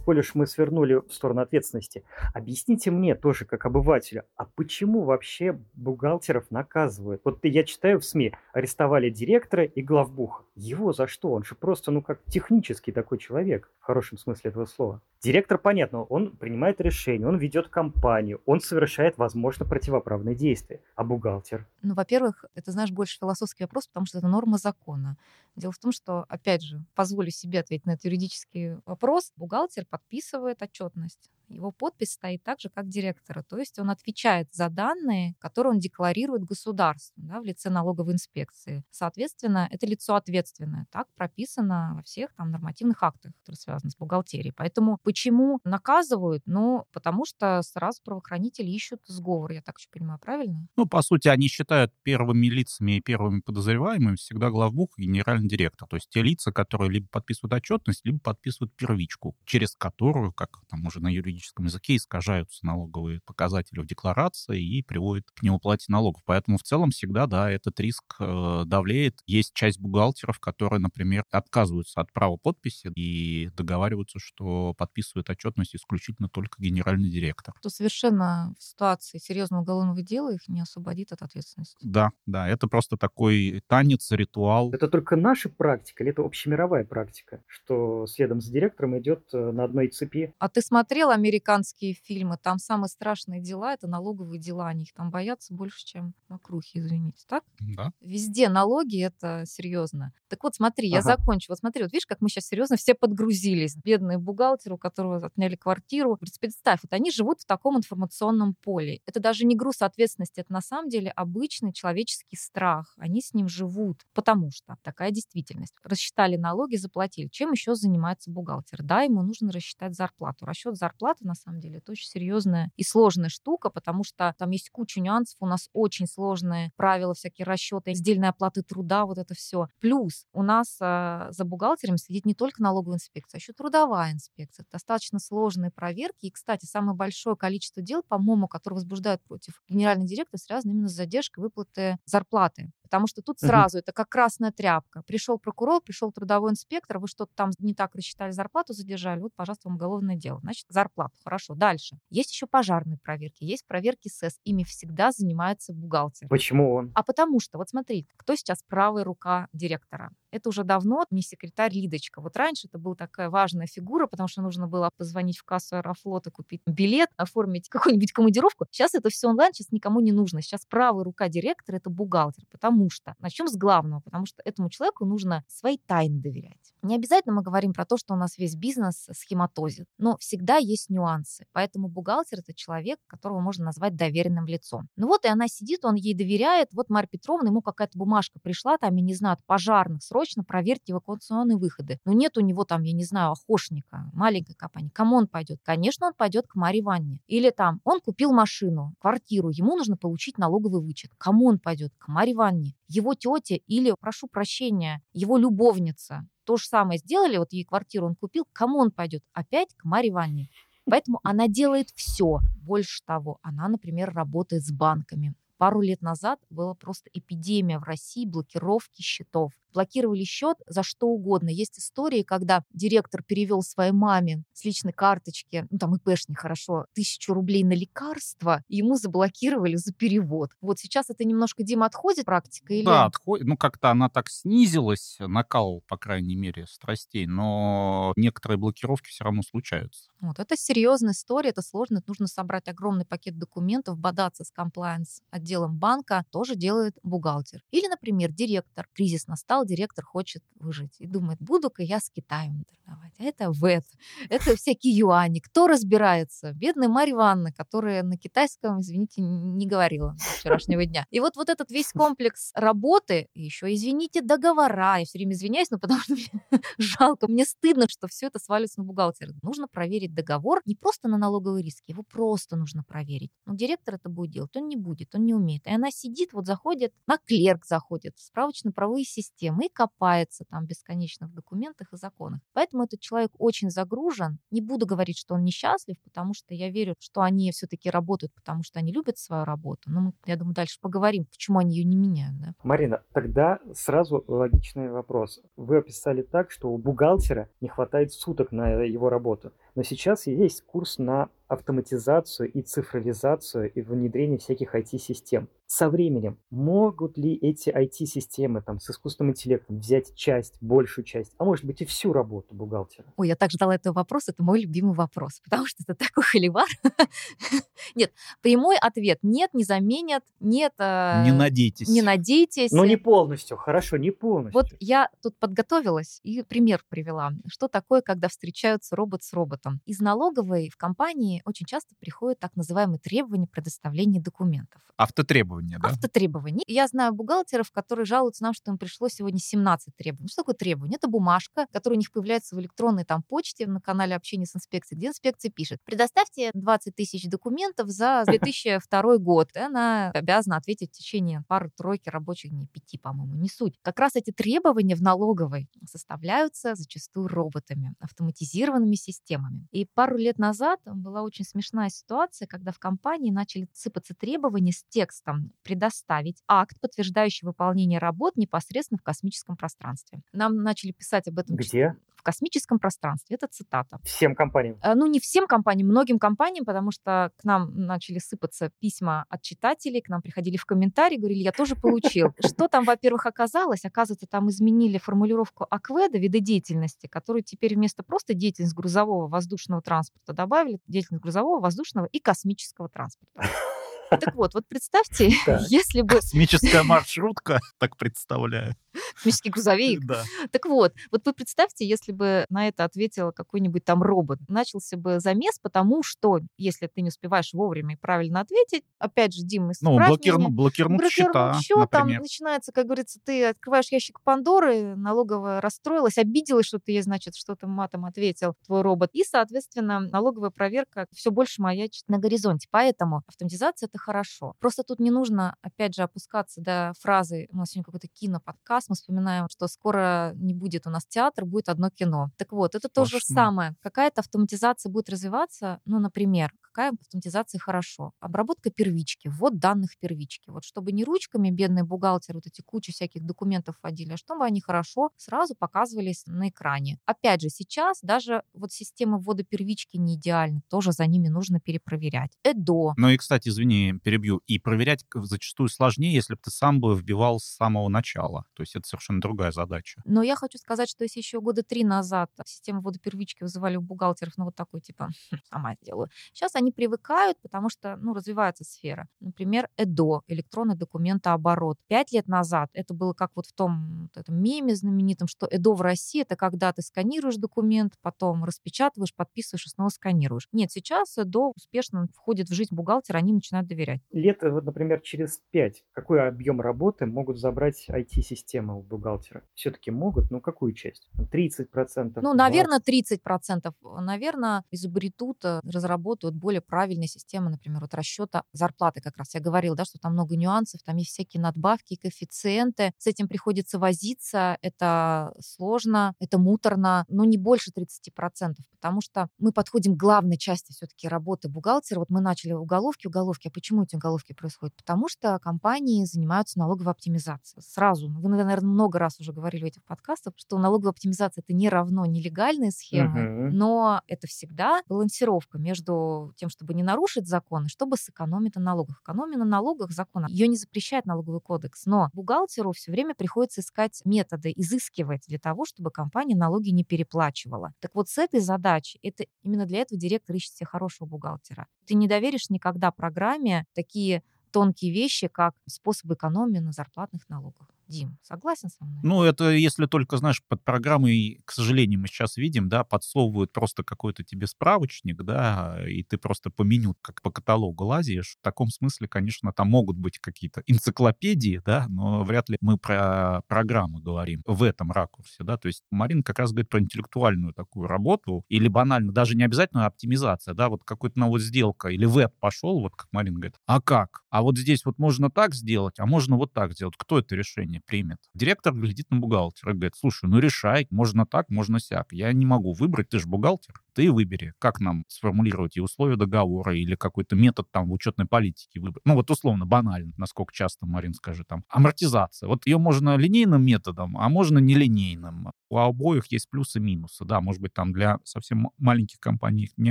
коль 0.06 0.20
уж 0.20 0.36
мы 0.36 0.46
свернули 0.46 0.94
в 0.94 1.12
сторону 1.12 1.40
ответственности, 1.40 2.04
объясните 2.32 2.92
мне 2.92 3.16
тоже, 3.16 3.44
как 3.44 3.66
обывателю, 3.66 4.22
а 4.36 4.44
почему 4.44 5.02
вообще 5.02 5.58
бухгалтеров 5.74 6.52
наказывают? 6.52 7.20
Вот 7.24 7.40
я 7.42 7.64
читаю 7.64 7.98
в 7.98 8.04
СМИ, 8.04 8.32
арестовали 8.52 9.10
директора 9.10 9.64
и 9.64 9.82
главбуха. 9.82 10.44
Его 10.54 10.92
за 10.92 11.08
что? 11.08 11.32
Он 11.32 11.42
же 11.42 11.56
просто, 11.56 11.90
ну, 11.90 12.02
как 12.02 12.20
технический 12.26 12.92
такой 12.92 13.18
человек, 13.18 13.68
в 13.80 13.84
хорошем 13.84 14.16
смысле 14.16 14.50
этого 14.50 14.66
слова. 14.66 15.02
Директор, 15.22 15.58
понятно, 15.58 16.02
он 16.02 16.36
принимает 16.36 16.80
решение, 16.80 17.26
он 17.26 17.38
ведет 17.38 17.68
компанию, 17.68 18.42
он 18.46 18.60
совершает, 18.60 19.18
возможно, 19.18 19.64
противоправные 19.64 20.34
действия. 20.34 20.80
А 20.94 21.04
бухгалтер? 21.04 21.66
Ну, 21.82 21.94
во-первых, 21.94 22.44
это, 22.54 22.70
знаешь, 22.70 22.90
больше 22.90 23.18
философский 23.18 23.64
вопрос, 23.64 23.88
потому 23.88 24.06
что 24.06 24.18
это 24.18 24.28
норма 24.28 24.58
закона. 24.58 25.16
Дело 25.56 25.72
в 25.72 25.78
том, 25.78 25.90
что, 25.92 26.26
опять 26.28 26.62
же, 26.62 26.84
позволю 26.94 27.30
себе 27.30 27.60
ответить 27.60 27.86
на 27.86 27.92
этот 27.92 28.04
юридический 28.04 28.76
вопрос. 28.84 29.32
Бухгалтер 29.36 29.86
подписывает 29.86 30.62
отчетность. 30.62 31.30
Его 31.48 31.72
подпись 31.72 32.12
стоит 32.12 32.42
так 32.42 32.60
же, 32.60 32.68
как 32.68 32.88
директора. 32.88 33.42
То 33.42 33.58
есть 33.58 33.78
он 33.78 33.90
отвечает 33.90 34.48
за 34.52 34.68
данные, 34.68 35.34
которые 35.38 35.72
он 35.74 35.78
декларирует 35.78 36.44
государству 36.44 37.22
да, 37.22 37.40
в 37.40 37.44
лице 37.44 37.70
налоговой 37.70 38.14
инспекции. 38.14 38.84
Соответственно, 38.90 39.68
это 39.70 39.86
лицо 39.86 40.16
ответственное. 40.16 40.86
Так 40.90 41.06
прописано 41.14 41.94
во 41.96 42.02
всех 42.02 42.34
там, 42.34 42.50
нормативных 42.50 43.02
актах, 43.02 43.32
которые 43.38 43.56
связаны 43.56 43.90
с 43.90 43.96
бухгалтерией. 43.96 44.52
Поэтому 44.56 44.98
почему 45.02 45.60
наказывают? 45.64 46.42
Ну, 46.46 46.84
потому 46.92 47.24
что 47.24 47.62
сразу 47.62 48.02
правоохранители 48.04 48.68
ищут 48.68 49.00
сговор. 49.06 49.52
Я 49.52 49.62
так 49.62 49.78
еще 49.78 49.88
понимаю, 49.90 50.18
правильно? 50.18 50.66
Ну, 50.76 50.86
по 50.86 51.02
сути, 51.02 51.28
они 51.28 51.48
считают 51.48 51.92
первыми 52.02 52.46
лицами 52.46 52.96
и 52.96 53.00
первыми 53.00 53.40
подозреваемыми 53.40 54.16
всегда 54.16 54.50
главбух 54.50 54.98
и 54.98 55.02
генеральный 55.02 55.48
директор. 55.48 55.86
То 55.88 55.96
есть 55.96 56.10
те 56.10 56.22
лица, 56.22 56.52
которые 56.52 56.90
либо 56.90 57.06
подписывают 57.08 57.52
отчетность, 57.52 58.04
либо 58.04 58.18
подписывают 58.18 58.74
первичку, 58.74 59.36
через 59.44 59.76
которую, 59.76 60.32
как 60.32 60.60
там 60.68 60.84
уже 60.86 61.00
на 61.00 61.08
юридическом 61.08 61.35
юридическом 61.36 61.66
языке 61.66 61.96
искажаются 61.96 62.64
налоговые 62.66 63.20
показатели 63.24 63.80
в 63.80 63.86
декларации 63.86 64.60
и 64.62 64.82
приводят 64.82 65.26
к 65.34 65.42
неуплате 65.42 65.86
налогов. 65.88 66.22
Поэтому 66.24 66.58
в 66.58 66.62
целом 66.62 66.90
всегда, 66.90 67.26
да, 67.26 67.50
этот 67.50 67.78
риск 67.80 68.04
э, 68.20 68.62
давлеет. 68.66 69.20
Есть 69.26 69.52
часть 69.54 69.78
бухгалтеров, 69.78 70.40
которые, 70.40 70.80
например, 70.80 71.24
отказываются 71.30 72.00
от 72.00 72.12
права 72.12 72.36
подписи 72.36 72.90
и 72.96 73.50
договариваются, 73.56 74.18
что 74.18 74.74
подписывают 74.74 75.30
отчетность 75.30 75.76
исключительно 75.76 76.28
только 76.28 76.62
генеральный 76.62 77.10
директор. 77.10 77.54
То 77.62 77.68
совершенно 77.68 78.54
в 78.58 78.62
ситуации 78.62 79.18
серьезного 79.18 79.62
уголовного 79.62 80.02
дела 80.02 80.32
их 80.34 80.48
не 80.48 80.60
освободит 80.60 81.12
от 81.12 81.22
ответственности. 81.22 81.76
Да, 81.82 82.10
да, 82.26 82.48
это 82.48 82.66
просто 82.66 82.96
такой 82.96 83.62
танец, 83.68 84.10
ритуал. 84.10 84.72
Это 84.72 84.88
только 84.88 85.16
наша 85.16 85.48
практика 85.48 86.02
или 86.02 86.12
это 86.12 86.22
общемировая 86.22 86.84
практика, 86.84 87.42
что 87.46 88.06
следом 88.06 88.40
за 88.40 88.52
директором 88.52 88.98
идет 88.98 89.28
э, 89.32 89.50
на 89.52 89.64
одной 89.64 89.88
цепи? 89.88 90.32
А 90.38 90.48
ты 90.48 90.62
смотрел 90.62 91.10
американские 91.26 91.94
фильмы, 91.94 92.38
там 92.40 92.58
самые 92.58 92.88
страшные 92.88 93.40
дела— 93.40 93.72
это 93.74 93.88
налоговые 93.88 94.40
дела. 94.40 94.68
Они 94.68 94.84
их 94.84 94.92
там 94.94 95.10
боятся 95.10 95.52
больше, 95.54 95.84
чем 95.84 96.14
мокрухи, 96.28 96.78
извините, 96.78 97.24
так? 97.28 97.42
Да. 97.60 97.92
Везде 98.00 98.48
налоги— 98.48 99.02
это 99.04 99.42
серьезно. 99.46 100.12
Так 100.28 100.42
вот, 100.44 100.54
смотри, 100.54 100.88
я 100.88 100.98
Ага. 101.00 101.16
закончу. 101.16 101.46
Вот 101.50 101.58
смотри, 101.58 101.82
вот 101.82 101.92
видишь, 101.92 102.06
как 102.06 102.20
мы 102.20 102.28
сейчас 102.28 102.46
серьезно 102.46 102.76
все 102.76 102.94
подгрузились. 102.94 103.76
Бедный 103.76 104.18
бухгалтер, 104.18 104.72
у 104.72 104.78
которого 104.78 105.26
отняли 105.26 105.56
квартиру. 105.56 106.16
Представь, 106.40 106.80
вот 106.82 106.92
они 106.92 107.10
живут 107.10 107.40
в 107.40 107.46
таком 107.46 107.76
информационном 107.78 108.54
поле. 108.54 109.00
Это 109.06 109.20
даже 109.20 109.44
не 109.44 109.56
груз 109.56 109.82
ответственности, 109.82 110.40
это 110.40 110.52
на 110.52 110.60
самом 110.60 110.88
деле 110.88 111.10
обычный 111.10 111.72
человеческий 111.72 112.36
страх. 112.36 112.94
Они 112.98 113.20
с 113.20 113.34
ним 113.34 113.48
живут, 113.48 114.06
потому 114.14 114.50
что 114.50 114.76
такая 114.82 115.10
действительность. 115.10 115.74
Рассчитали 115.82 116.36
налоги, 116.36 116.76
заплатили. 116.76 117.28
Чем 117.28 117.52
еще 117.52 117.74
занимается 117.74 118.30
бухгалтер? 118.30 118.82
Да, 118.82 119.02
ему 119.02 119.22
нужно 119.22 119.52
рассчитать 119.52 119.94
зарплату. 119.94 120.44
Расчет 120.46 120.76
зарплаты, 120.76 121.15
на 121.24 121.34
самом 121.34 121.60
деле, 121.60 121.78
это 121.78 121.92
очень 121.92 122.08
серьезная 122.08 122.70
и 122.76 122.82
сложная 122.82 123.28
штука, 123.28 123.70
потому 123.70 124.04
что 124.04 124.34
там 124.38 124.50
есть 124.50 124.70
куча 124.70 125.00
нюансов, 125.00 125.36
у 125.40 125.46
нас 125.46 125.68
очень 125.72 126.06
сложные 126.06 126.72
правила, 126.76 127.14
всякие 127.14 127.44
расчеты, 127.44 127.92
издельной 127.92 128.28
оплаты 128.28 128.62
труда, 128.62 129.06
вот 129.06 129.18
это 129.18 129.34
все. 129.34 129.68
Плюс 129.80 130.26
у 130.32 130.42
нас 130.42 130.76
а, 130.80 131.28
за 131.30 131.44
бухгалтером 131.44 131.98
следит 131.98 132.26
не 132.26 132.34
только 132.34 132.62
налоговая 132.62 132.96
инспекция, 132.96 133.38
а 133.38 133.40
еще 133.40 133.52
трудовая 133.52 134.12
инспекция. 134.12 134.62
Это 134.64 134.72
достаточно 134.72 135.18
сложные 135.18 135.70
проверки. 135.70 136.26
И, 136.26 136.30
кстати, 136.30 136.66
самое 136.66 136.96
большое 136.96 137.36
количество 137.36 137.82
дел, 137.82 138.02
по-моему, 138.02 138.48
которые 138.48 138.76
возбуждают 138.76 139.22
против 139.22 139.62
генерального 139.68 140.08
директора, 140.08 140.38
связано 140.38 140.72
именно 140.72 140.88
с 140.88 140.92
задержкой 140.92 141.42
выплаты 141.42 141.98
зарплаты. 142.04 142.70
Потому 142.86 143.08
что 143.08 143.20
тут 143.20 143.40
сразу 143.40 143.78
это 143.78 143.92
как 143.92 144.08
красная 144.08 144.52
тряпка. 144.52 145.02
Пришел 145.06 145.38
прокурор, 145.38 145.82
пришел 145.82 146.12
трудовой 146.12 146.52
инспектор, 146.52 147.00
вы 147.00 147.08
что-то 147.08 147.32
там 147.34 147.50
не 147.58 147.74
так 147.74 147.96
рассчитали 147.96 148.30
зарплату, 148.30 148.74
задержали, 148.74 149.20
вот, 149.20 149.32
пожалуйста, 149.34 149.68
вам 149.68 149.74
уголовное 149.74 150.14
дело. 150.14 150.38
Значит, 150.42 150.66
зарплату. 150.68 151.14
Хорошо. 151.24 151.56
Дальше. 151.56 151.98
Есть 152.10 152.30
еще 152.30 152.46
пожарные 152.46 152.98
проверки, 153.02 153.42
есть 153.42 153.66
проверки 153.66 154.08
СЭС. 154.08 154.38
Ими 154.44 154.62
всегда 154.62 155.10
занимается 155.10 155.72
бухгалтер. 155.72 156.28
Почему 156.28 156.74
он? 156.74 156.92
А 156.94 157.02
потому 157.02 157.40
что, 157.40 157.58
вот 157.58 157.68
смотри, 157.68 158.06
кто 158.16 158.36
сейчас 158.36 158.62
правая 158.68 159.02
рука 159.02 159.48
директора? 159.52 160.12
Это 160.36 160.50
уже 160.50 160.64
давно 160.64 161.06
не 161.10 161.22
секретарь 161.22 161.72
Лидочка. 161.72 162.20
Вот 162.20 162.36
раньше 162.36 162.68
это 162.68 162.78
была 162.78 162.94
такая 162.94 163.30
важная 163.30 163.66
фигура, 163.66 164.06
потому 164.06 164.28
что 164.28 164.42
нужно 164.42 164.68
было 164.68 164.90
позвонить 164.96 165.38
в 165.38 165.44
кассу 165.44 165.76
Аэрофлота, 165.76 166.30
купить 166.30 166.60
билет, 166.66 167.08
оформить 167.16 167.68
какую-нибудь 167.70 168.12
командировку. 168.12 168.66
Сейчас 168.70 168.94
это 168.94 169.08
все 169.08 169.28
онлайн, 169.28 169.54
сейчас 169.54 169.72
никому 169.72 170.00
не 170.00 170.12
нужно. 170.12 170.42
Сейчас 170.42 170.66
правая 170.68 171.04
рука 171.04 171.28
директора— 171.30 171.76
это 171.78 171.88
бухгалтер. 171.88 172.44
Потому 172.50 172.75
что, 172.90 173.14
начнем 173.18 173.48
с 173.48 173.56
главного, 173.56 174.00
потому 174.00 174.26
что 174.26 174.42
этому 174.44 174.70
человеку 174.70 175.04
нужно 175.04 175.44
свои 175.48 175.78
тайны 175.78 176.20
доверять. 176.20 176.74
Не 176.82 176.94
обязательно 176.94 177.34
мы 177.34 177.42
говорим 177.42 177.72
про 177.72 177.84
то, 177.84 177.96
что 177.96 178.14
у 178.14 178.16
нас 178.16 178.38
весь 178.38 178.54
бизнес 178.54 179.08
схематозит, 179.12 179.88
но 179.98 180.16
всегда 180.18 180.56
есть 180.56 180.90
нюансы. 180.90 181.46
Поэтому 181.52 181.88
бухгалтер— 181.88 182.38
это 182.40 182.54
человек, 182.54 182.98
которого 183.06 183.40
можно 183.40 183.64
назвать 183.64 183.96
доверенным 183.96 184.46
лицом. 184.46 184.88
Ну 184.96 185.08
вот 185.08 185.24
и 185.24 185.28
она 185.28 185.48
сидит, 185.48 185.84
он 185.84 185.94
ей 185.94 186.14
доверяет. 186.14 186.68
Вот 186.72 186.88
Марья 186.88 187.08
Петровна, 187.08 187.48
ему 187.48 187.62
какая-то 187.62 187.98
бумажка 187.98 188.38
пришла, 188.40 188.78
там, 188.78 188.94
я 188.94 189.02
не 189.02 189.14
знаю, 189.14 189.34
от 189.34 189.44
пожарных, 189.44 190.02
срочно 190.02 190.44
проверьте 190.44 190.92
эвакуационные 190.92 191.56
выходы. 191.56 191.98
Но 192.04 192.12
нет 192.12 192.36
у 192.38 192.40
него 192.40 192.64
там, 192.64 192.82
я 192.82 192.92
не 192.92 193.04
знаю, 193.04 193.32
охошника, 193.32 194.10
маленькой 194.12 194.54
компании. 194.54 194.90
Кому 194.90 195.16
он 195.16 195.26
пойдет? 195.26 195.60
Конечно, 195.64 196.06
он 196.06 196.14
пойдет 196.14 196.46
к 196.46 196.54
Марье 196.54 196.82
Ивановне. 196.82 197.20
Или 197.26 197.50
там, 197.50 197.80
он 197.84 198.00
купил 198.00 198.32
машину, 198.32 198.94
квартиру, 199.00 199.50
ему 199.50 199.76
нужно 199.76 199.96
получить 199.96 200.38
налоговый 200.38 200.82
вычет. 200.82 201.10
Кому 201.18 201.46
он 201.46 201.58
пойдет? 201.58 201.92
К 201.98 202.08
Марье 202.08 202.34
Ивановне. 202.34 202.65
Его 202.88 203.14
тете 203.14 203.56
или, 203.66 203.94
прошу 203.98 204.26
прощения, 204.26 205.02
его 205.12 205.36
любовница. 205.36 206.28
То 206.44 206.56
же 206.56 206.66
самое 206.66 206.98
сделали, 206.98 207.38
вот 207.38 207.52
ей 207.52 207.64
квартиру 207.64 208.06
он 208.06 208.14
купил, 208.14 208.46
кому 208.52 208.78
он 208.78 208.90
пойдет? 208.90 209.22
Опять 209.32 209.74
к 209.76 209.84
Марье 209.84 210.10
Ивановне. 210.10 210.48
Поэтому 210.84 211.20
она 211.24 211.48
делает 211.48 211.90
все. 211.94 212.38
Больше 212.62 213.02
того, 213.04 213.38
она, 213.42 213.68
например, 213.68 214.12
работает 214.14 214.64
с 214.64 214.70
банками. 214.70 215.34
Пару 215.58 215.80
лет 215.80 216.02
назад 216.02 216.38
была 216.50 216.74
просто 216.74 217.08
эпидемия 217.12 217.78
в 217.78 217.84
России 217.84 218.26
блокировки 218.26 219.02
счетов. 219.02 219.52
Блокировали 219.76 220.24
счет 220.24 220.56
за 220.66 220.82
что 220.82 221.06
угодно. 221.06 221.50
Есть 221.50 221.78
истории, 221.78 222.22
когда 222.22 222.64
директор 222.72 223.22
перевел 223.22 223.60
своей 223.60 223.92
маме 223.92 224.42
с 224.54 224.64
личной 224.64 224.94
карточки, 224.94 225.66
ну 225.70 225.76
там 225.76 225.94
ИПшник 225.94 226.38
хорошо, 226.38 226.86
тысячу 226.94 227.34
рублей 227.34 227.62
на 227.62 227.74
лекарства, 227.74 228.62
ему 228.68 228.96
заблокировали 228.96 229.76
за 229.76 229.92
перевод. 229.92 230.52
Вот 230.62 230.78
сейчас 230.78 231.10
это 231.10 231.24
немножко, 231.26 231.62
Дима, 231.62 231.84
отходит 231.84 232.24
практика 232.24 232.72
или... 232.72 232.86
Да, 232.86 233.04
отходит. 233.04 233.46
Ну, 233.46 233.58
как-то 233.58 233.90
она 233.90 234.08
так 234.08 234.30
снизилась, 234.30 235.18
накал, 235.20 235.82
по 235.88 235.98
крайней 235.98 236.36
мере, 236.36 236.66
страстей, 236.66 237.26
но 237.26 238.14
некоторые 238.16 238.56
блокировки 238.56 239.10
все 239.10 239.24
равно 239.24 239.42
случаются. 239.42 240.10
Вот, 240.20 240.38
это 240.38 240.56
серьезная 240.56 241.12
история, 241.12 241.50
это 241.50 241.60
сложно, 241.60 241.98
это 241.98 242.08
нужно 242.08 242.28
собрать 242.28 242.66
огромный 242.68 243.04
пакет 243.04 243.36
документов, 243.36 243.98
бодаться 243.98 244.42
с 244.42 244.50
комплайенс 244.50 245.20
отделом 245.30 245.76
банка, 245.76 246.24
тоже 246.30 246.54
делает 246.56 246.96
бухгалтер. 247.02 247.62
Или, 247.72 247.88
например, 247.88 248.32
директор, 248.32 248.88
кризис 248.94 249.26
настал, 249.26 249.65
директор 249.66 250.04
хочет 250.04 250.42
выжить 250.58 250.96
и 250.98 251.06
думает, 251.06 251.38
буду-ка 251.40 251.82
я 251.82 252.00
с 252.00 252.10
Китаем 252.10 252.64
торговать. 252.64 253.12
А 253.18 253.22
это 253.24 253.50
ВЭТ, 253.50 253.84
это 254.28 254.56
всякие 254.56 254.96
юани. 254.96 255.40
Кто 255.40 255.66
разбирается? 255.66 256.52
Бедная 256.52 256.88
Марья 256.88 257.12
Ивановна, 257.12 257.52
которая 257.52 258.02
на 258.02 258.16
китайском, 258.16 258.80
извините, 258.80 259.22
не 259.22 259.66
говорила 259.66 260.16
вчерашнего 260.38 260.84
дня. 260.84 261.06
И 261.10 261.20
вот, 261.20 261.36
вот 261.36 261.48
этот 261.48 261.70
весь 261.70 261.92
комплекс 261.92 262.52
работы, 262.54 263.28
еще, 263.34 263.72
извините, 263.74 264.22
договора, 264.22 264.98
я 264.98 265.04
все 265.04 265.18
время 265.18 265.32
извиняюсь, 265.32 265.70
но 265.70 265.78
потому 265.78 266.00
что 266.00 266.14
мне 266.14 266.30
жалко, 266.78 267.28
мне 267.28 267.44
стыдно, 267.44 267.86
что 267.88 268.06
все 268.08 268.26
это 268.26 268.38
свалится 268.38 268.80
на 268.80 268.86
бухгалтера. 268.86 269.32
Нужно 269.42 269.68
проверить 269.68 270.14
договор 270.14 270.60
не 270.64 270.74
просто 270.74 271.08
на 271.08 271.18
налоговые 271.18 271.64
риски, 271.64 271.90
его 271.90 272.02
просто 272.02 272.56
нужно 272.56 272.82
проверить. 272.82 273.30
Но 273.46 273.54
директор 273.54 273.94
это 273.94 274.08
будет 274.08 274.30
делать, 274.30 274.56
он 274.56 274.68
не 274.68 274.76
будет, 274.76 275.14
он 275.14 275.24
не 275.24 275.34
умеет. 275.34 275.66
И 275.66 275.70
она 275.70 275.90
сидит, 275.90 276.32
вот 276.32 276.46
заходит, 276.46 276.92
на 277.06 277.18
клерк 277.18 277.64
заходит, 277.66 278.14
справочно-правовые 278.18 279.04
системы 279.04 279.55
и 279.60 279.68
копается 279.68 280.44
там 280.48 280.66
бесконечно 280.66 281.26
в 281.26 281.34
документах 281.34 281.92
и 281.92 281.96
законах. 281.96 282.40
Поэтому 282.52 282.84
этот 282.84 283.00
человек 283.00 283.30
очень 283.38 283.70
загружен. 283.70 284.38
Не 284.50 284.60
буду 284.60 284.86
говорить, 284.86 285.18
что 285.18 285.34
он 285.34 285.44
несчастлив, 285.44 285.96
потому 286.04 286.34
что 286.34 286.54
я 286.54 286.70
верю, 286.70 286.94
что 286.98 287.22
они 287.22 287.50
все-таки 287.52 287.90
работают, 287.90 288.32
потому 288.34 288.62
что 288.62 288.78
они 288.78 288.92
любят 288.92 289.18
свою 289.18 289.44
работу. 289.44 289.82
Но 289.86 290.00
мы, 290.00 290.12
я 290.26 290.36
думаю, 290.36 290.54
дальше 290.54 290.78
поговорим, 290.80 291.26
почему 291.26 291.58
они 291.58 291.76
ее 291.76 291.84
не 291.84 291.96
меняют. 291.96 292.38
Да? 292.40 292.54
Марина, 292.62 293.02
тогда 293.12 293.58
сразу 293.74 294.24
логичный 294.26 294.90
вопрос. 294.90 295.40
Вы 295.56 295.78
описали 295.78 296.22
так, 296.22 296.50
что 296.50 296.70
у 296.70 296.78
бухгалтера 296.78 297.48
не 297.60 297.68
хватает 297.68 298.12
суток 298.12 298.52
на 298.52 298.82
его 298.82 299.08
работу. 299.10 299.52
Но 299.76 299.82
сейчас 299.82 300.26
есть 300.26 300.62
курс 300.62 300.98
на 300.98 301.28
автоматизацию 301.48 302.50
и 302.50 302.62
цифровизацию 302.62 303.72
и 303.72 303.80
внедрение 303.80 304.38
всяких 304.38 304.74
IT-систем. 304.74 305.48
Со 305.66 305.88
временем 305.88 306.38
могут 306.50 307.18
ли 307.18 307.34
эти 307.34 307.70
IT-системы 307.70 308.62
там, 308.62 308.78
с 308.80 308.90
искусственным 308.90 309.32
интеллектом 309.32 309.78
взять 309.78 310.14
часть, 310.14 310.56
большую 310.60 311.04
часть, 311.04 311.32
а 311.38 311.44
может 311.44 311.64
быть 311.64 311.80
и 311.82 311.84
всю 311.84 312.12
работу 312.12 312.54
бухгалтера? 312.54 313.06
Ой, 313.16 313.28
я 313.28 313.36
так 313.36 313.50
ждала 313.50 313.74
этого 313.74 313.94
вопроса, 313.94 314.32
это 314.32 314.42
мой 314.42 314.60
любимый 314.62 314.94
вопрос, 314.94 315.40
потому 315.44 315.66
что 315.66 315.82
это 315.86 315.94
такой 315.94 316.24
холивар. 316.24 316.68
Нет, 317.94 318.12
прямой 318.42 318.76
ответ– 318.80 319.18
нет, 319.22 319.50
не 319.54 319.64
заменят, 319.64 320.24
нет… 320.40 320.72
Э, 320.78 321.22
не 321.24 321.32
надейтесь. 321.32 321.88
Не 321.88 322.02
надейтесь. 322.02 322.72
Ну 322.72 322.84
не 322.84 322.96
полностью, 322.96 323.56
хорошо, 323.56 323.96
не 323.96 324.10
полностью. 324.10 324.60
Вот 324.60 324.66
я 324.80 325.08
тут 325.22 325.36
подготовилась 325.38 326.20
и 326.22 326.42
пример 326.42 326.82
привела. 326.88 327.32
Что 327.46 327.68
такое, 327.68 328.02
когда 328.02 328.28
встречаются 328.28 328.96
робот 328.96 329.22
с 329.22 329.32
роботом? 329.32 329.65
Из 329.84 330.00
налоговой 330.00 330.70
в 330.70 330.76
компании 330.76 331.42
очень 331.44 331.66
часто 331.66 331.94
приходят 331.98 332.38
так 332.38 332.54
называемые 332.56 332.98
требования 332.98 333.46
предоставления 333.46 334.20
документов. 334.20 334.82
Автотребования, 334.96 335.78
да? 335.78 335.88
Автотребования. 335.88 336.64
Я 336.66 336.86
знаю 336.88 337.12
бухгалтеров, 337.12 337.70
которые 337.70 338.06
жалуются 338.06 338.42
нам, 338.42 338.54
что 338.54 338.70
им 338.70 338.78
пришло 338.78 339.08
сегодня 339.08 339.38
17 339.38 339.94
требований. 339.96 340.28
Что 340.28 340.42
такое 340.42 340.54
требование? 340.54 340.96
Это 340.96 341.08
бумажка, 341.08 341.66
которая 341.70 341.96
у 341.96 342.00
них 342.00 342.10
появляется 342.10 342.56
в 342.56 342.60
электронной 342.60 343.04
там 343.04 343.22
почте 343.22 343.66
на 343.66 343.80
канале 343.80 344.14
общения 344.14 344.46
с 344.46 344.56
инспекцией, 344.56 344.98
где 344.98 345.08
инспекция 345.08 345.50
пишет, 345.50 345.80
предоставьте 345.84 346.50
20 346.54 346.94
тысяч 346.94 347.28
документов 347.28 347.90
за 347.90 348.24
2002 348.26 349.18
год. 349.18 349.50
И 349.54 349.58
она 349.58 350.10
обязана 350.10 350.56
ответить 350.56 350.90
в 350.90 350.96
течение 350.96 351.44
пары-тройки 351.46 352.08
рабочих 352.08 352.50
дней, 352.50 352.66
пяти, 352.66 352.98
по-моему, 352.98 353.34
не 353.34 353.48
суть. 353.48 353.78
Как 353.82 353.98
раз 353.98 354.16
эти 354.16 354.30
требования 354.30 354.96
в 354.96 355.02
налоговой 355.02 355.68
составляются 355.84 356.74
зачастую 356.74 357.28
роботами, 357.28 357.94
автоматизированными 358.00 358.94
системами. 358.94 359.55
И 359.70 359.84
пару 359.84 360.16
лет 360.16 360.38
назад 360.38 360.80
была 360.84 361.22
очень 361.22 361.44
смешная 361.44 361.88
ситуация, 361.88 362.46
когда 362.46 362.72
в 362.72 362.78
компании 362.78 363.30
начали 363.30 363.68
сыпаться 363.72 364.14
требования 364.14 364.72
с 364.72 364.84
текстом 364.88 365.52
предоставить 365.62 366.42
акт, 366.48 366.80
подтверждающий 366.80 367.46
выполнение 367.46 367.98
работ 367.98 368.36
непосредственно 368.36 368.98
в 368.98 369.02
космическом 369.02 369.56
пространстве. 369.56 370.20
Нам 370.32 370.62
начали 370.62 370.92
писать 370.92 371.28
об 371.28 371.38
этом. 371.38 371.56
Где? 371.56 371.96
Космическом 372.26 372.80
пространстве. 372.80 373.36
Это 373.36 373.46
цитата. 373.46 374.00
Всем 374.02 374.34
компаниям? 374.34 374.80
Э, 374.82 374.94
ну, 374.96 375.06
не 375.06 375.20
всем 375.20 375.46
компаниям, 375.46 375.86
многим 375.86 376.18
компаниям, 376.18 376.64
потому 376.64 376.90
что 376.90 377.30
к 377.40 377.44
нам 377.44 377.70
начали 377.76 378.18
сыпаться 378.18 378.72
письма 378.80 379.26
от 379.28 379.42
читателей, 379.42 380.00
к 380.00 380.08
нам 380.08 380.22
приходили 380.22 380.56
в 380.56 380.64
комментарии, 380.64 381.18
говорили, 381.18 381.38
я 381.38 381.52
тоже 381.52 381.76
получил. 381.76 382.34
Что 382.44 382.66
там, 382.66 382.82
во-первых, 382.82 383.26
оказалось? 383.26 383.84
Оказывается, 383.84 384.26
там 384.26 384.50
изменили 384.50 384.98
формулировку 384.98 385.68
АКВЭДа, 385.70 386.18
вида 386.18 386.40
деятельности, 386.40 387.06
которую 387.06 387.44
теперь 387.44 387.76
вместо 387.76 388.02
просто 388.02 388.34
деятельность 388.34 388.74
грузового 388.74 389.28
воздушного 389.28 389.80
транспорта 389.80 390.32
добавили 390.32 390.80
деятельность 390.88 391.22
грузового, 391.22 391.60
воздушного 391.60 392.06
и 392.06 392.18
космического 392.18 392.88
транспорта. 392.88 393.48
Так 394.10 394.34
вот, 394.34 394.54
вот 394.54 394.66
представьте, 394.68 395.30
если 395.68 396.02
бы... 396.02 396.16
Космическая 396.16 396.82
маршрутка, 396.82 397.60
так 397.78 397.96
представляю. 397.96 398.74
Космический 399.14 399.50
грузовик. 399.50 400.04
Да. 400.04 400.22
Так 400.50 400.66
вот, 400.66 400.94
вот 401.10 401.26
вы 401.26 401.32
представьте, 401.32 401.86
если 401.86 402.12
бы 402.12 402.46
на 402.48 402.68
это 402.68 402.84
ответил 402.84 403.32
какой-нибудь 403.32 403.84
там 403.84 404.02
робот. 404.02 404.38
Начался 404.48 404.96
бы 404.96 405.20
замес, 405.20 405.58
потому 405.60 406.02
что, 406.02 406.40
если 406.56 406.86
ты 406.86 407.02
не 407.02 407.08
успеваешь 407.08 407.52
вовремя 407.52 407.94
и 407.94 407.98
правильно 407.98 408.40
ответить, 408.40 408.84
опять 408.98 409.34
же, 409.34 409.42
Дима, 409.42 409.72
Ну, 409.82 409.98
блокирну, 409.98 410.48
блокирнут 410.48 411.02
счета, 411.10 411.58
счет, 411.60 411.90
там 411.90 412.08
начинается, 412.08 412.72
как 412.72 412.86
говорится, 412.86 413.20
ты 413.24 413.46
открываешь 413.46 413.90
ящик 413.90 414.20
Пандоры, 414.22 414.96
налоговая 414.96 415.60
расстроилась, 415.60 416.18
обиделась, 416.18 416.66
что 416.66 416.78
ты 416.78 416.92
ей, 416.92 417.02
значит, 417.02 417.36
что-то 417.36 417.66
матом 417.66 418.04
ответил, 418.06 418.54
твой 418.64 418.82
робот. 418.82 419.10
И, 419.12 419.24
соответственно, 419.24 420.00
налоговая 420.00 420.50
проверка 420.50 421.06
все 421.12 421.30
больше 421.30 421.60
маячит 421.60 422.04
на 422.08 422.18
горизонте. 422.18 422.68
Поэтому 422.70 423.22
автоматизация— 423.26 423.88
это 423.96 423.98
хорошо. 423.98 424.54
Просто 424.60 424.82
тут 424.82 425.00
не 425.00 425.10
нужно, 425.10 425.56
опять 425.62 425.94
же, 425.94 426.02
опускаться 426.02 426.60
до 426.60 426.92
фразы, 427.00 427.48
у 427.52 427.56
нас 427.56 427.70
сегодня 427.70 427.84
какой-то 427.84 428.08
киноподкаст, 428.08 428.88
мы 428.88 428.94
вспоминаем, 428.94 429.48
что 429.50 429.68
скоро 429.68 430.32
не 430.34 430.54
будет 430.54 430.86
у 430.86 430.90
нас 430.90 431.06
театр, 431.06 431.44
будет 431.44 431.68
одно 431.68 431.90
кино. 431.90 432.30
Так 432.36 432.52
вот, 432.52 432.74
это 432.74 432.88
то 432.88 433.04
же 433.04 433.18
самое. 433.20 433.74
Какая-то 433.80 434.20
автоматизация 434.20 434.90
будет 434.90 435.08
развиваться, 435.08 435.80
ну, 435.84 435.98
например, 435.98 436.52
какая 436.76 436.92
автоматизация 437.00 437.58
хорошо. 437.58 438.12
Обработка 438.20 438.70
первички, 438.70 439.28
ввод 439.28 439.58
данных 439.58 439.98
первички. 439.98 440.50
Вот 440.50 440.64
чтобы 440.64 440.92
не 440.92 441.04
ручками 441.04 441.50
бедные 441.50 441.84
бухгалтеры 441.84 442.38
вот 442.38 442.46
эти 442.46 442.60
кучу 442.60 442.92
всяких 442.92 443.24
документов 443.24 443.76
вводили, 443.82 444.12
а 444.12 444.16
чтобы 444.18 444.44
они 444.44 444.60
хорошо 444.60 445.10
сразу 445.16 445.54
показывались 445.54 446.24
на 446.26 446.50
экране. 446.50 446.98
Опять 447.06 447.40
же, 447.40 447.48
сейчас 447.48 448.00
даже 448.02 448.42
вот 448.52 448.72
система 448.72 449.16
ввода 449.18 449.42
первички 449.42 449.96
не 449.96 450.16
идеальна, 450.16 450.60
тоже 450.68 450.92
за 450.92 451.06
ними 451.06 451.28
нужно 451.28 451.60
перепроверять. 451.60 452.32
ЭДО. 452.44 452.92
Ну 452.98 453.08
и, 453.08 453.16
кстати, 453.16 453.48
извини, 453.48 453.85
перебью, 453.94 454.42
и 454.46 454.58
проверять 454.58 455.04
зачастую 455.14 455.68
сложнее, 455.68 456.12
если 456.12 456.34
бы 456.34 456.40
ты 456.42 456.50
сам 456.50 456.80
бы 456.80 456.96
вбивал 456.96 457.40
с 457.40 457.44
самого 457.44 457.88
начала. 457.88 458.44
То 458.54 458.62
есть 458.62 458.76
это 458.76 458.86
совершенно 458.86 459.20
другая 459.20 459.52
задача. 459.52 460.00
Но 460.04 460.22
я 460.22 460.36
хочу 460.36 460.58
сказать, 460.58 460.88
что 460.88 461.04
если 461.04 461.20
еще 461.20 461.40
года 461.40 461.62
три 461.62 461.84
назад 461.84 462.30
систему 462.44 462.80
ввода 462.80 462.98
первички 462.98 463.42
вызывали 463.42 463.76
у 463.76 463.80
бухгалтеров, 463.80 464.34
ну 464.36 464.44
вот 464.46 464.54
такой 464.54 464.80
типа, 464.80 465.10
сама 465.50 465.74
сделаю. 465.82 466.08
Сейчас 466.32 466.54
они 466.54 466.72
привыкают, 466.72 467.38
потому 467.42 467.68
что, 467.68 467.96
ну, 467.96 468.14
развивается 468.14 468.64
сфера. 468.64 469.08
Например, 469.20 469.68
ЭДО, 469.76 470.22
электронный 470.26 470.76
документооборот. 470.76 471.78
Пять 471.88 472.12
лет 472.12 472.28
назад 472.28 472.70
это 472.72 472.94
было 472.94 473.12
как 473.12 473.32
вот 473.34 473.46
в 473.46 473.52
том 473.52 474.02
вот 474.02 474.16
этом 474.16 474.40
меме 474.42 474.74
знаменитом, 474.74 475.28
что 475.28 475.46
ЭДО 475.50 475.74
в 475.74 475.82
России 475.82 476.22
это 476.22 476.36
когда 476.36 476.72
ты 476.72 476.82
сканируешь 476.82 477.36
документ, 477.36 477.94
потом 478.02 478.44
распечатываешь, 478.44 479.14
подписываешь 479.14 479.66
и 479.66 479.70
снова 479.70 479.88
сканируешь. 479.88 480.48
Нет, 480.52 480.72
сейчас 480.72 481.16
ЭДО 481.18 481.52
успешно 481.56 482.08
входит 482.14 482.48
в 482.48 482.54
жизнь 482.54 482.74
бухгалтера, 482.74 483.18
они 483.18 483.32
начинают 483.32 483.68
доверять. 483.76 484.00
Лет, 484.10 484.38
вот, 484.42 484.64
например, 484.64 485.00
через 485.00 485.40
пять, 485.50 485.84
какой 485.92 486.26
объем 486.26 486.60
работы 486.60 487.06
могут 487.06 487.38
забрать 487.38 487.86
IT-системы 487.88 488.78
у 488.78 488.82
бухгалтера? 488.82 489.42
Все-таки 489.54 489.90
могут, 489.90 490.30
но 490.30 490.40
какую 490.40 490.72
часть? 490.72 491.08
30%? 491.32 492.20
Ну, 492.22 492.34
наверное, 492.34 492.80
30%. 492.80 493.72
Наверное, 494.00 494.64
изобретут, 494.70 495.44
э, 495.44 495.60
разработают 495.64 496.34
более 496.34 496.60
правильные 496.60 497.08
системы, 497.08 497.50
например, 497.50 497.80
вот 497.80 497.94
расчета 497.94 498.44
зарплаты 498.52 499.00
как 499.00 499.16
раз. 499.16 499.34
Я 499.34 499.40
говорила, 499.40 499.76
да, 499.76 499.84
что 499.84 499.98
там 499.98 500.12
много 500.12 500.36
нюансов, 500.36 500.82
там 500.82 500.96
есть 500.96 501.10
всякие 501.10 501.40
надбавки, 501.40 501.96
коэффициенты. 501.96 502.92
С 502.98 503.06
этим 503.06 503.28
приходится 503.28 503.78
возиться, 503.78 504.56
это 504.62 505.34
сложно, 505.40 506.14
это 506.20 506.38
муторно, 506.38 507.04
но 507.08 507.24
не 507.24 507.36
больше 507.36 507.70
30%, 507.70 508.54
потому 508.72 509.00
что 509.00 509.28
мы 509.38 509.52
подходим 509.52 509.94
к 509.94 510.00
главной 510.00 510.38
части 510.38 510.72
все-таки 510.72 511.08
работы 511.08 511.48
бухгалтера. 511.48 511.98
Вот 511.98 512.10
мы 512.10 512.20
начали 512.20 512.52
уголовки, 512.52 513.06
уголовки. 513.06 513.48
А 513.48 513.50
почему 513.50 513.65
эти 513.82 513.96
уголовки 513.96 514.32
происходят? 514.32 514.74
Потому 514.76 515.08
что 515.08 515.38
компании 515.38 516.04
занимаются 516.04 516.58
налоговой 516.58 516.92
оптимизацией. 516.92 517.62
Сразу, 517.62 518.08
вы, 518.10 518.28
наверное, 518.28 518.60
много 518.60 518.98
раз 518.98 519.20
уже 519.20 519.32
говорили 519.32 519.64
в 519.64 519.66
этих 519.66 519.84
подкастах, 519.84 520.34
что 520.36 520.58
налоговая 520.58 520.90
оптимизация 520.90 521.42
это 521.42 521.54
не 521.54 521.68
равно 521.68 522.06
нелегальные 522.06 522.70
схемы, 522.70 523.46
угу. 523.46 523.56
но 523.56 524.00
это 524.06 524.26
всегда 524.26 524.82
балансировка 524.88 525.58
между 525.58 526.32
тем, 526.36 526.48
чтобы 526.48 526.74
не 526.74 526.82
нарушить 526.82 527.26
закон, 527.26 527.66
и 527.66 527.68
чтобы 527.68 527.96
сэкономить 527.96 528.56
на 528.56 528.62
налогах. 528.62 529.00
Экономия 529.02 529.38
на 529.38 529.44
налогах 529.44 529.90
закона, 529.90 530.26
ее 530.28 530.48
не 530.48 530.56
запрещает 530.56 531.06
налоговый 531.06 531.40
кодекс, 531.40 531.86
но 531.86 532.10
бухгалтеру 532.12 532.72
все 532.72 532.90
время 532.92 533.14
приходится 533.14 533.60
искать 533.60 534.00
методы, 534.04 534.52
изыскивать 534.54 535.24
для 535.26 535.38
того, 535.38 535.64
чтобы 535.64 535.90
компания 535.90 536.36
налоги 536.36 536.70
не 536.70 536.84
переплачивала. 536.84 537.72
Так 537.80 537.92
вот, 537.94 538.08
с 538.08 538.18
этой 538.18 538.40
задачей, 538.40 538.98
это 539.02 539.24
именно 539.42 539.66
для 539.66 539.80
этого 539.80 539.98
директор 539.98 540.36
ищет 540.36 540.54
себе 540.54 540.66
хорошего 540.66 541.06
бухгалтера. 541.06 541.66
Ты 541.86 541.94
не 541.94 542.08
доверишь 542.08 542.50
никогда 542.50 542.90
программе 542.90 543.66
такие 543.74 544.22
тонкие 544.52 544.92
вещи, 544.92 545.28
как 545.28 545.54
способ 545.68 546.10
экономии 546.12 546.58
на 546.58 546.72
зарплатных 546.72 547.28
налогах. 547.28 547.68
Дим, 547.88 548.18
согласен 548.22 548.68
со 548.68 548.84
мной? 548.84 549.00
Ну, 549.04 549.22
это 549.22 549.50
если 549.50 549.86
только, 549.86 550.16
знаешь, 550.16 550.42
под 550.48 550.64
программой, 550.64 551.40
к 551.44 551.52
сожалению, 551.52 552.00
мы 552.00 552.08
сейчас 552.08 552.36
видим, 552.36 552.68
да, 552.68 552.82
подсовывают 552.82 553.52
просто 553.52 553.84
какой-то 553.84 554.24
тебе 554.24 554.48
справочник, 554.48 555.22
да, 555.22 555.78
и 555.88 556.02
ты 556.02 556.18
просто 556.18 556.50
по 556.50 556.62
меню, 556.62 556.96
как 557.00 557.22
по 557.22 557.30
каталогу 557.30 557.84
лазишь. 557.84 558.36
В 558.40 558.44
таком 558.44 558.70
смысле, 558.70 559.06
конечно, 559.06 559.52
там 559.52 559.68
могут 559.70 559.96
быть 559.98 560.18
какие-то 560.18 560.62
энциклопедии, 560.66 561.62
да, 561.64 561.86
но 561.88 562.24
вряд 562.24 562.48
ли 562.48 562.56
мы 562.60 562.76
про 562.76 563.42
программу 563.46 564.00
говорим 564.00 564.42
в 564.46 564.64
этом 564.64 564.90
ракурсе, 564.90 565.44
да. 565.44 565.56
То 565.56 565.68
есть 565.68 565.84
Марина 565.92 566.24
как 566.24 566.40
раз 566.40 566.50
говорит 566.50 566.68
про 566.70 566.80
интеллектуальную 566.80 567.52
такую 567.54 567.86
работу, 567.86 568.44
или 568.48 568.66
банально, 568.66 569.12
даже 569.12 569.36
не 569.36 569.44
обязательно 569.44 569.86
оптимизация, 569.86 570.54
да, 570.54 570.68
вот 570.68 570.82
какой-то 570.84 571.20
ну, 571.20 571.28
вот 571.28 571.40
сделка, 571.40 571.88
или 571.88 572.04
веб 572.04 572.32
пошел, 572.40 572.80
вот 572.80 572.96
как 572.96 573.06
Марина 573.12 573.36
говорит, 573.36 573.54
а 573.66 573.80
как? 573.80 574.22
А 574.30 574.42
вот 574.42 574.58
здесь 574.58 574.84
вот 574.84 574.98
можно 574.98 575.30
так 575.30 575.54
сделать, 575.54 576.00
а 576.00 576.06
можно 576.06 576.36
вот 576.36 576.52
так 576.52 576.72
сделать. 576.72 576.94
Кто 576.98 577.18
это 577.20 577.36
решение 577.36 577.75
решение 577.76 577.82
примет. 577.86 578.18
Директор 578.34 578.74
глядит 578.74 579.10
на 579.10 579.18
бухгалтера 579.18 579.72
и 579.72 579.74
говорит, 579.74 579.94
слушай, 579.96 580.28
ну 580.28 580.38
решай, 580.38 580.86
можно 580.90 581.26
так, 581.26 581.48
можно 581.48 581.80
сяк. 581.80 582.12
Я 582.12 582.32
не 582.32 582.46
могу 582.46 582.72
выбрать, 582.72 583.08
ты 583.08 583.18
же 583.18 583.26
бухгалтер. 583.26 583.82
Ты 583.96 584.12
выбери, 584.12 584.52
как 584.58 584.78
нам 584.80 585.04
сформулировать 585.08 585.78
и 585.78 585.80
условия 585.80 586.16
договора, 586.16 586.76
или 586.76 586.94
какой-то 586.96 587.34
метод 587.34 587.66
там 587.72 587.88
в 587.88 587.92
учетной 587.92 588.26
политике 588.26 588.78
выбрать. 588.78 589.04
Ну 589.06 589.14
вот 589.14 589.30
условно, 589.30 589.64
банально, 589.64 590.12
насколько 590.18 590.52
часто, 590.52 590.84
Марин, 590.84 591.14
скажи, 591.14 591.44
там, 591.48 591.64
амортизация. 591.68 592.46
Вот 592.46 592.66
ее 592.66 592.76
можно 592.76 593.16
линейным 593.16 593.64
методом, 593.64 594.18
а 594.18 594.28
можно 594.28 594.58
нелинейным. 594.58 595.50
У 595.70 595.78
обоих 595.78 596.30
есть 596.30 596.50
плюсы 596.50 596.78
и 596.78 596.82
минусы. 596.82 597.24
Да, 597.24 597.40
может 597.40 597.62
быть, 597.62 597.72
там 597.72 597.94
для 597.94 598.18
совсем 598.22 598.70
маленьких 598.76 599.18
компаний 599.18 599.70
не 599.78 599.90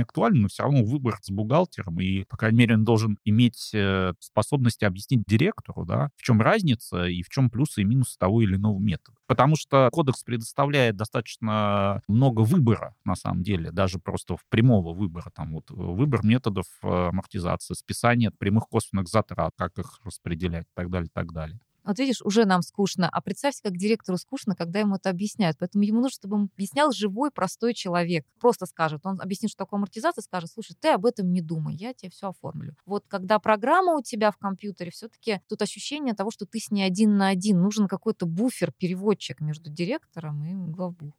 актуально, 0.00 0.42
но 0.42 0.48
все 0.48 0.62
равно 0.62 0.84
выбор 0.84 1.18
с 1.20 1.30
бухгалтером, 1.30 2.00
и, 2.00 2.24
по 2.24 2.36
крайней 2.36 2.58
мере, 2.58 2.74
он 2.74 2.84
должен 2.84 3.18
иметь 3.24 3.70
э, 3.74 4.12
способность 4.20 4.84
объяснить 4.84 5.24
директору, 5.26 5.84
да, 5.84 6.10
в 6.16 6.22
чем 6.22 6.40
разница 6.40 7.06
и 7.06 7.22
в 7.22 7.28
чем 7.28 7.50
плюсы 7.50 7.82
и 7.82 7.84
минусы 7.84 8.16
того 8.18 8.40
или 8.42 8.54
иного 8.54 8.78
метода. 8.78 9.18
Потому 9.26 9.56
что 9.56 9.88
кодекс 9.92 10.22
предоставляет 10.22 10.96
достаточно 10.96 12.02
много 12.06 12.42
выбора, 12.42 12.94
на 13.04 13.16
самом 13.16 13.42
деле, 13.42 13.72
даже 13.72 13.95
просто 13.98 14.36
в 14.36 14.44
прямого 14.48 14.94
выбора. 14.94 15.30
Там 15.34 15.54
вот 15.54 15.70
выбор 15.70 16.24
методов 16.24 16.66
э, 16.82 16.88
амортизации, 16.88 17.74
списание 17.74 18.30
прямых 18.30 18.68
косвенных 18.68 19.08
затрат, 19.08 19.54
как 19.56 19.78
их 19.78 20.00
распределять 20.04 20.66
и 20.66 20.72
так 20.74 20.90
далее, 20.90 21.06
и 21.08 21.12
так 21.12 21.32
далее. 21.32 21.58
Вот 21.86 21.98
видишь, 21.98 22.20
уже 22.22 22.44
нам 22.44 22.62
скучно. 22.62 23.08
А 23.08 23.20
представьте, 23.20 23.62
как 23.62 23.76
директору 23.76 24.18
скучно, 24.18 24.54
когда 24.56 24.80
ему 24.80 24.96
это 24.96 25.08
объясняют. 25.08 25.56
Поэтому 25.58 25.84
ему 25.84 26.00
нужно, 26.00 26.10
чтобы 26.10 26.36
ему 26.36 26.48
объяснял 26.54 26.92
живой, 26.92 27.30
простой 27.30 27.74
человек. 27.74 28.26
Просто 28.40 28.66
скажет. 28.66 29.00
Он 29.04 29.20
объяснит, 29.20 29.50
что 29.50 29.64
такое 29.64 29.78
амортизация, 29.78 30.22
скажет, 30.22 30.50
слушай, 30.50 30.76
ты 30.78 30.88
об 30.88 31.06
этом 31.06 31.30
не 31.32 31.40
думай, 31.40 31.74
я 31.76 31.94
тебе 31.94 32.10
все 32.10 32.30
оформлю. 32.30 32.74
Вот 32.84 33.04
когда 33.08 33.38
программа 33.38 33.96
у 33.96 34.02
тебя 34.02 34.30
в 34.30 34.36
компьютере, 34.36 34.90
все-таки 34.90 35.40
тут 35.48 35.62
ощущение 35.62 36.14
того, 36.14 36.30
что 36.30 36.44
ты 36.46 36.58
с 36.58 36.70
ней 36.70 36.84
один 36.84 37.16
на 37.16 37.28
один. 37.28 37.60
Нужен 37.62 37.88
какой-то 37.88 38.26
буфер, 38.26 38.72
переводчик 38.72 39.40
между 39.40 39.70
директором 39.70 40.44
и 40.44 40.54
главбух. 40.72 41.14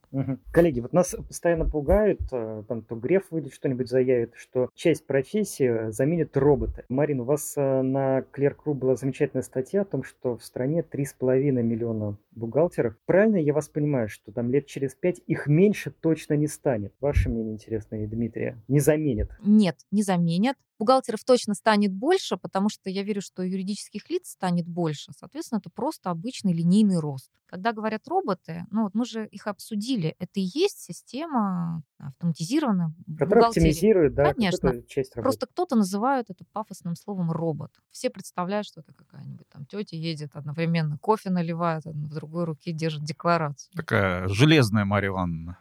Коллеги, 0.52 0.80
вот 0.80 0.92
нас 0.92 1.14
постоянно 1.26 1.68
пугают, 1.68 2.20
э, 2.30 2.64
там 2.68 2.82
то 2.82 2.94
Греф 2.94 3.30
выйдет, 3.30 3.54
что-нибудь 3.54 3.88
заявит, 3.88 4.32
что 4.36 4.68
часть 4.74 5.06
профессии 5.06 5.90
заменит 5.90 6.36
роботы. 6.36 6.84
Марин, 6.88 7.20
у 7.20 7.24
вас 7.24 7.54
э, 7.56 7.82
на 7.82 8.20
Clear.ru 8.20 8.74
была 8.74 8.96
замечательная 8.96 9.42
статья 9.42 9.82
о 9.82 9.84
том, 9.84 10.02
что 10.02 10.36
в 10.36 10.44
3,5 10.66 11.62
миллиона 11.62 12.16
бухгалтеров. 12.32 12.96
Правильно 13.06 13.36
я 13.36 13.52
вас 13.52 13.68
понимаю, 13.68 14.08
что 14.08 14.32
там 14.32 14.50
лет 14.50 14.66
через 14.66 14.94
5 14.94 15.22
их 15.26 15.46
меньше 15.46 15.90
точно 15.90 16.34
не 16.34 16.46
станет? 16.46 16.92
Ваше 17.00 17.28
мнение 17.28 17.54
интересное, 17.54 18.06
Дмитрия. 18.06 18.62
Не 18.68 18.80
заменят? 18.80 19.30
Нет, 19.42 19.76
не 19.90 20.02
заменят. 20.02 20.56
Бухгалтеров 20.78 21.24
точно 21.24 21.54
станет 21.54 21.92
больше, 21.92 22.36
потому 22.36 22.68
что 22.68 22.88
я 22.88 23.02
верю, 23.02 23.20
что 23.20 23.42
юридических 23.42 24.08
лиц 24.10 24.30
станет 24.30 24.68
больше. 24.68 25.12
Соответственно, 25.18 25.58
это 25.58 25.70
просто 25.70 26.10
обычный 26.10 26.52
линейный 26.52 26.98
рост. 27.00 27.30
Когда 27.46 27.72
говорят 27.72 28.06
роботы, 28.06 28.66
ну 28.70 28.82
вот 28.82 28.94
мы 28.94 29.06
же 29.06 29.26
их 29.26 29.46
обсудили, 29.46 30.14
это 30.18 30.32
и 30.34 30.42
есть 30.42 30.80
система 30.80 31.82
автоматизированная. 31.98 32.92
Которая 33.18 33.46
оптимизирует, 33.46 34.14
да, 34.14 34.34
Конечно. 34.34 34.82
часть 34.82 35.16
работы. 35.16 35.22
Просто 35.22 35.46
кто-то 35.46 35.74
называет 35.74 36.26
это 36.28 36.44
пафосным 36.52 36.94
словом 36.94 37.32
робот. 37.32 37.72
Все 37.90 38.10
представляют, 38.10 38.66
что 38.66 38.80
это 38.80 38.92
какая-нибудь 38.92 39.48
там 39.48 39.64
тетя 39.64 39.96
едет 39.96 40.30
одновременно 40.34 40.98
кофе 40.98 41.30
наливает, 41.30 41.86
а 41.86 41.90
в 41.90 42.14
другой 42.14 42.44
руке 42.44 42.72
держит 42.72 43.02
декларацию. 43.04 43.72
Такая 43.74 44.28
железная 44.28 44.84
Марья 44.84 45.08
Ивановна. 45.08 45.58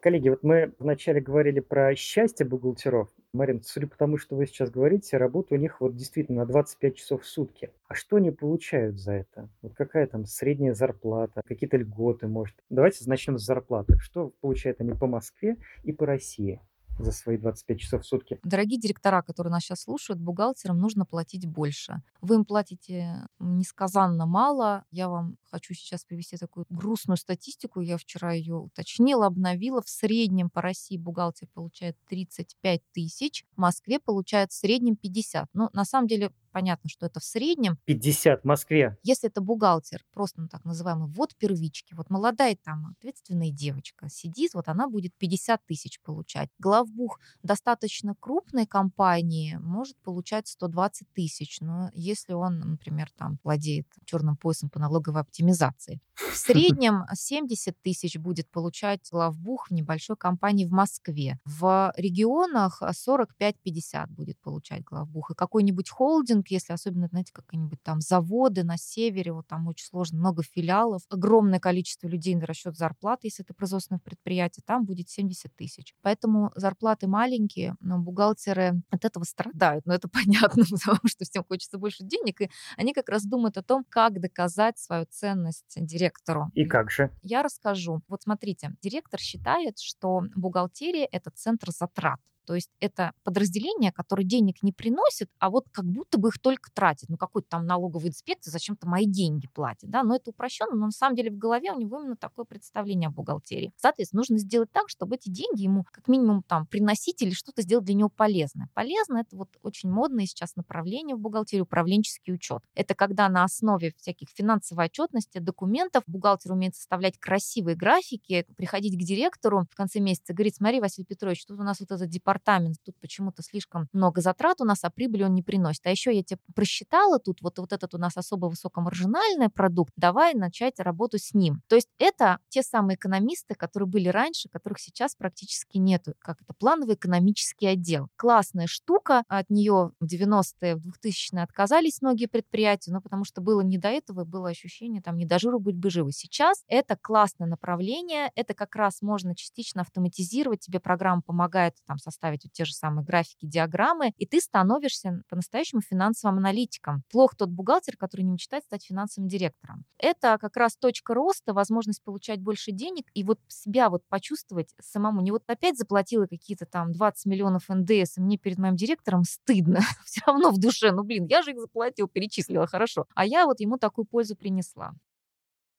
Коллеги, 0.00 0.28
вот 0.28 0.44
мы 0.44 0.72
вначале 0.78 1.20
говорили 1.20 1.58
про 1.58 1.94
счастье 1.96 2.46
бухгалтеров. 2.46 3.08
Марин, 3.32 3.62
судя 3.64 3.88
по 3.88 3.96
тому, 3.96 4.16
что 4.16 4.36
вы 4.36 4.46
сейчас 4.46 4.70
говорите, 4.70 5.16
работа 5.16 5.54
у 5.54 5.58
них 5.58 5.80
вот 5.80 5.96
действительно 5.96 6.42
на 6.42 6.46
25 6.46 6.96
часов 6.96 7.22
в 7.22 7.26
сутки. 7.26 7.72
А 7.88 7.94
что 7.94 8.16
они 8.16 8.30
получают 8.30 9.00
за 9.00 9.12
это? 9.14 9.48
Вот 9.60 9.74
какая 9.74 10.06
там 10.06 10.24
средняя 10.24 10.72
зарплата, 10.72 11.42
какие-то 11.44 11.76
льготы, 11.76 12.28
может? 12.28 12.56
Давайте 12.70 13.02
начнем 13.08 13.38
с 13.38 13.44
зарплаты. 13.44 13.98
Что 13.98 14.32
получают 14.40 14.80
они 14.80 14.92
по 14.92 15.06
Москве 15.06 15.56
и 15.82 15.92
по 15.92 16.06
России? 16.06 16.60
За 16.98 17.12
свои 17.12 17.36
25 17.36 17.80
часов 17.80 18.02
в 18.02 18.06
сутки. 18.06 18.38
Дорогие 18.42 18.78
директора, 18.78 19.22
которые 19.22 19.52
нас 19.52 19.62
сейчас 19.62 19.82
слушают, 19.82 20.20
бухгалтерам 20.20 20.78
нужно 20.78 21.04
платить 21.04 21.46
больше. 21.46 22.02
Вы 22.20 22.36
им 22.36 22.44
платите 22.44 23.26
несказанно 23.38 24.26
мало. 24.26 24.84
Я 24.90 25.08
вам 25.08 25.36
хочу 25.50 25.74
сейчас 25.74 26.04
привести 26.04 26.36
такую 26.36 26.66
грустную 26.68 27.16
статистику. 27.16 27.80
Я 27.80 27.96
вчера 27.98 28.32
ее 28.32 28.56
уточнила, 28.56 29.26
обновила. 29.26 29.80
В 29.82 29.88
среднем 29.88 30.50
по 30.50 30.62
России 30.62 30.96
бухгалтер 30.96 31.48
получает 31.54 31.96
35 32.08 32.82
тысяч, 32.92 33.44
в 33.56 33.58
Москве 33.58 33.98
получает 33.98 34.52
в 34.52 34.54
среднем 34.54 34.96
50. 34.96 35.48
Ну, 35.52 35.68
на 35.72 35.84
самом 35.84 36.08
деле, 36.08 36.32
понятно, 36.58 36.90
что 36.90 37.06
это 37.06 37.20
в 37.20 37.24
среднем. 37.24 37.78
50 37.84 38.42
в 38.42 38.44
Москве. 38.44 38.96
Если 39.04 39.28
это 39.28 39.40
бухгалтер, 39.40 40.04
просто 40.12 40.40
ну, 40.40 40.48
так 40.48 40.64
называемый 40.64 41.08
вот 41.08 41.36
первички, 41.36 41.94
вот 41.94 42.10
молодая 42.10 42.56
там 42.56 42.96
ответственная 42.98 43.52
девочка 43.52 44.08
сидит, 44.08 44.54
вот 44.54 44.66
она 44.66 44.88
будет 44.88 45.14
50 45.18 45.64
тысяч 45.66 46.00
получать. 46.00 46.48
Главбух 46.58 47.20
достаточно 47.44 48.16
крупной 48.18 48.66
компании 48.66 49.56
может 49.60 49.96
получать 49.98 50.48
120 50.48 51.06
тысяч, 51.14 51.60
но 51.60 51.90
если 51.94 52.32
он, 52.32 52.58
например, 52.58 53.08
там 53.16 53.38
владеет 53.44 53.86
черным 54.04 54.36
поясом 54.36 54.68
по 54.68 54.80
налоговой 54.80 55.20
оптимизации. 55.20 56.00
В 56.18 56.36
среднем 56.36 57.04
70 57.12 57.80
тысяч 57.82 58.18
будет 58.18 58.50
получать 58.50 59.08
главбух 59.12 59.68
в 59.68 59.74
небольшой 59.74 60.16
компании 60.16 60.64
в 60.64 60.72
Москве. 60.72 61.38
В 61.44 61.92
регионах 61.96 62.82
45-50 62.82 64.08
будет 64.08 64.40
получать 64.40 64.82
главбух. 64.82 65.30
И 65.30 65.34
какой-нибудь 65.34 65.88
холдинг 65.88 66.47
если 66.50 66.72
особенно, 66.72 67.08
знаете, 67.08 67.32
какие-нибудь 67.32 67.82
там 67.82 68.00
заводы 68.00 68.64
на 68.64 68.76
севере, 68.76 69.32
вот 69.32 69.46
там 69.46 69.66
очень 69.66 69.86
сложно, 69.86 70.18
много 70.18 70.42
филиалов, 70.42 71.02
огромное 71.08 71.60
количество 71.60 72.08
людей 72.08 72.34
на 72.34 72.46
расчет 72.46 72.76
зарплаты, 72.76 73.28
если 73.28 73.44
это 73.44 73.54
производственное 73.54 74.00
предприятие, 74.00 74.62
там 74.66 74.84
будет 74.84 75.08
70 75.08 75.54
тысяч. 75.56 75.94
Поэтому 76.02 76.52
зарплаты 76.54 77.06
маленькие, 77.06 77.76
но 77.80 77.98
бухгалтеры 77.98 78.82
от 78.90 79.04
этого 79.04 79.24
страдают. 79.24 79.86
Но 79.86 79.94
это 79.94 80.08
понятно, 80.12 80.64
потому 80.64 81.00
что 81.06 81.24
всем 81.24 81.44
хочется 81.44 81.78
больше 81.78 82.04
денег, 82.04 82.40
и 82.40 82.50
они 82.76 82.92
как 82.92 83.08
раз 83.08 83.24
думают 83.24 83.56
о 83.56 83.62
том, 83.62 83.84
как 83.88 84.20
доказать 84.20 84.78
свою 84.78 85.06
ценность 85.10 85.74
директору. 85.76 86.50
И 86.54 86.64
как 86.64 86.90
же? 86.90 87.10
Я 87.22 87.42
расскажу. 87.42 88.02
Вот 88.08 88.22
смотрите, 88.22 88.72
директор 88.82 89.20
считает, 89.20 89.78
что 89.78 90.22
бухгалтерия— 90.34 91.08
это 91.12 91.30
центр 91.30 91.70
затрат. 91.70 92.20
То 92.48 92.54
есть 92.54 92.70
это 92.80 93.12
подразделение, 93.24 93.92
которое 93.92 94.24
денег 94.24 94.62
не 94.62 94.72
приносит, 94.72 95.28
а 95.38 95.50
вот 95.50 95.66
как 95.70 95.84
будто 95.84 96.18
бы 96.18 96.30
их 96.30 96.38
только 96.38 96.70
тратит. 96.72 97.10
Ну, 97.10 97.18
какой-то 97.18 97.46
там 97.50 97.66
налоговый 97.66 98.08
инспекция 98.08 98.50
зачем-то 98.50 98.88
мои 98.88 99.04
деньги 99.04 99.46
платит, 99.52 99.90
да, 99.90 100.02
но 100.02 100.16
это 100.16 100.30
упрощенно, 100.30 100.74
но 100.74 100.86
на 100.86 100.90
самом 100.90 101.14
деле 101.14 101.30
в 101.30 101.36
голове 101.36 101.72
у 101.72 101.78
него 101.78 102.00
именно 102.00 102.16
такое 102.16 102.46
представление 102.46 103.08
о 103.08 103.10
бухгалтерии. 103.10 103.70
Соответственно, 103.76 104.20
нужно 104.20 104.38
сделать 104.38 104.72
так, 104.72 104.88
чтобы 104.88 105.16
эти 105.16 105.28
деньги 105.28 105.64
ему 105.64 105.84
как 105.92 106.08
минимум 106.08 106.42
там 106.42 106.66
приносить 106.66 107.20
или 107.20 107.32
что-то 107.32 107.60
сделать 107.60 107.84
для 107.84 107.94
него 107.94 108.08
полезное. 108.08 108.70
Полезно 108.72 109.18
это 109.18 109.36
вот 109.36 109.50
очень 109.60 109.90
модное 109.90 110.24
сейчас 110.24 110.56
направление 110.56 111.16
в 111.16 111.20
бухгалтерии, 111.20 111.60
управленческий 111.60 112.32
учет. 112.32 112.62
Это 112.74 112.94
когда 112.94 113.28
на 113.28 113.44
основе 113.44 113.92
всяких 113.98 114.28
финансовой 114.34 114.86
отчетности, 114.86 115.36
документов 115.36 116.02
бухгалтер 116.06 116.52
умеет 116.52 116.76
составлять 116.76 117.18
красивые 117.18 117.76
графики, 117.76 118.46
приходить 118.56 118.94
к 118.94 119.04
директору 119.04 119.66
в 119.70 119.74
конце 119.76 120.00
месяца, 120.00 120.32
говорить, 120.32 120.56
смотри, 120.56 120.80
Василий 120.80 121.04
Петрович, 121.04 121.44
тут 121.44 121.60
у 121.60 121.62
нас 121.62 121.80
вот 121.80 121.90
этот 121.90 122.08
департамент 122.08 122.37
департамент, 122.38 122.76
тут 122.84 122.96
почему-то 123.00 123.42
слишком 123.42 123.88
много 123.92 124.20
затрат 124.20 124.60
у 124.60 124.64
нас, 124.64 124.84
а 124.84 124.90
прибыли 124.90 125.24
он 125.24 125.34
не 125.34 125.42
приносит. 125.42 125.86
А 125.86 125.90
еще 125.90 126.14
я 126.14 126.22
тебе 126.22 126.38
просчитала 126.54 127.18
тут, 127.18 127.42
вот, 127.42 127.58
вот 127.58 127.72
этот 127.72 127.94
у 127.94 127.98
нас 127.98 128.16
особо 128.16 128.46
высокомаржинальный 128.46 129.48
продукт, 129.48 129.92
давай 129.96 130.34
начать 130.34 130.80
работу 130.80 131.18
с 131.18 131.34
ним. 131.34 131.62
То 131.68 131.76
есть 131.76 131.88
это 131.98 132.38
те 132.48 132.62
самые 132.62 132.96
экономисты, 132.96 133.54
которые 133.54 133.88
были 133.88 134.08
раньше, 134.08 134.48
которых 134.48 134.78
сейчас 134.78 135.14
практически 135.14 135.78
нету, 135.78 136.14
как 136.20 136.40
это 136.42 136.54
плановый 136.54 136.94
экономический 136.94 137.66
отдел. 137.66 138.08
Классная 138.16 138.66
штука, 138.66 139.24
от 139.28 139.50
нее 139.50 139.92
в 140.00 140.04
90-е, 140.04 140.76
в 140.76 140.88
2000-е 140.88 141.42
отказались 141.42 142.02
многие 142.02 142.26
предприятия, 142.26 142.92
но 142.92 143.00
потому 143.00 143.24
что 143.24 143.40
было 143.40 143.60
не 143.60 143.78
до 143.78 143.88
этого, 143.88 144.24
было 144.24 144.48
ощущение, 144.48 145.02
там, 145.02 145.16
не 145.16 145.26
до 145.26 145.38
жиру 145.38 145.60
быть 145.60 145.76
бы 145.76 145.90
живы. 145.90 146.12
Сейчас 146.12 146.62
это 146.68 146.96
классное 146.96 147.46
направление, 147.46 148.30
это 148.34 148.54
как 148.54 148.76
раз 148.76 149.02
можно 149.02 149.34
частично 149.34 149.82
автоматизировать, 149.82 150.60
тебе 150.60 150.80
программа 150.80 151.22
помогает 151.22 151.74
там 151.86 151.98
составить 151.98 152.27
ставить 152.28 152.44
вот 152.44 152.52
те 152.52 152.64
же 152.64 152.74
самые 152.74 153.04
графики, 153.04 153.46
диаграммы, 153.46 154.12
и 154.18 154.26
ты 154.26 154.40
становишься 154.40 155.22
по-настоящему 155.30 155.80
финансовым 155.80 156.38
аналитиком. 156.38 157.02
Плох 157.10 157.34
тот 157.34 157.48
бухгалтер, 157.48 157.96
который 157.96 158.22
не 158.22 158.32
мечтает 158.32 158.64
стать 158.64 158.84
финансовым 158.84 159.28
директором. 159.28 159.84
Это 159.98 160.36
как 160.38 160.56
раз 160.56 160.76
точка 160.76 161.14
роста, 161.14 161.54
возможность 161.54 162.02
получать 162.04 162.40
больше 162.40 162.72
денег 162.72 163.06
и 163.14 163.24
вот 163.24 163.38
себя 163.48 163.88
вот 163.88 164.02
почувствовать 164.08 164.74
самому. 164.80 165.22
Не 165.22 165.30
вот 165.30 165.42
опять 165.46 165.78
заплатила 165.78 166.26
какие-то 166.26 166.66
там 166.66 166.92
20 166.92 167.26
миллионов 167.26 167.68
НДС, 167.68 168.18
и 168.18 168.20
мне 168.20 168.36
перед 168.36 168.58
моим 168.58 168.76
директором 168.76 169.24
стыдно. 169.24 169.80
Все 170.04 170.20
равно 170.26 170.50
в 170.50 170.58
душе, 170.58 170.92
ну 170.92 171.02
блин, 171.04 171.26
я 171.26 171.42
же 171.42 171.52
их 171.52 171.60
заплатил, 171.60 172.08
перечислила, 172.08 172.66
хорошо. 172.66 173.06
А 173.14 173.24
я 173.24 173.46
вот 173.46 173.60
ему 173.60 173.78
такую 173.78 174.04
пользу 174.04 174.36
принесла. 174.36 174.92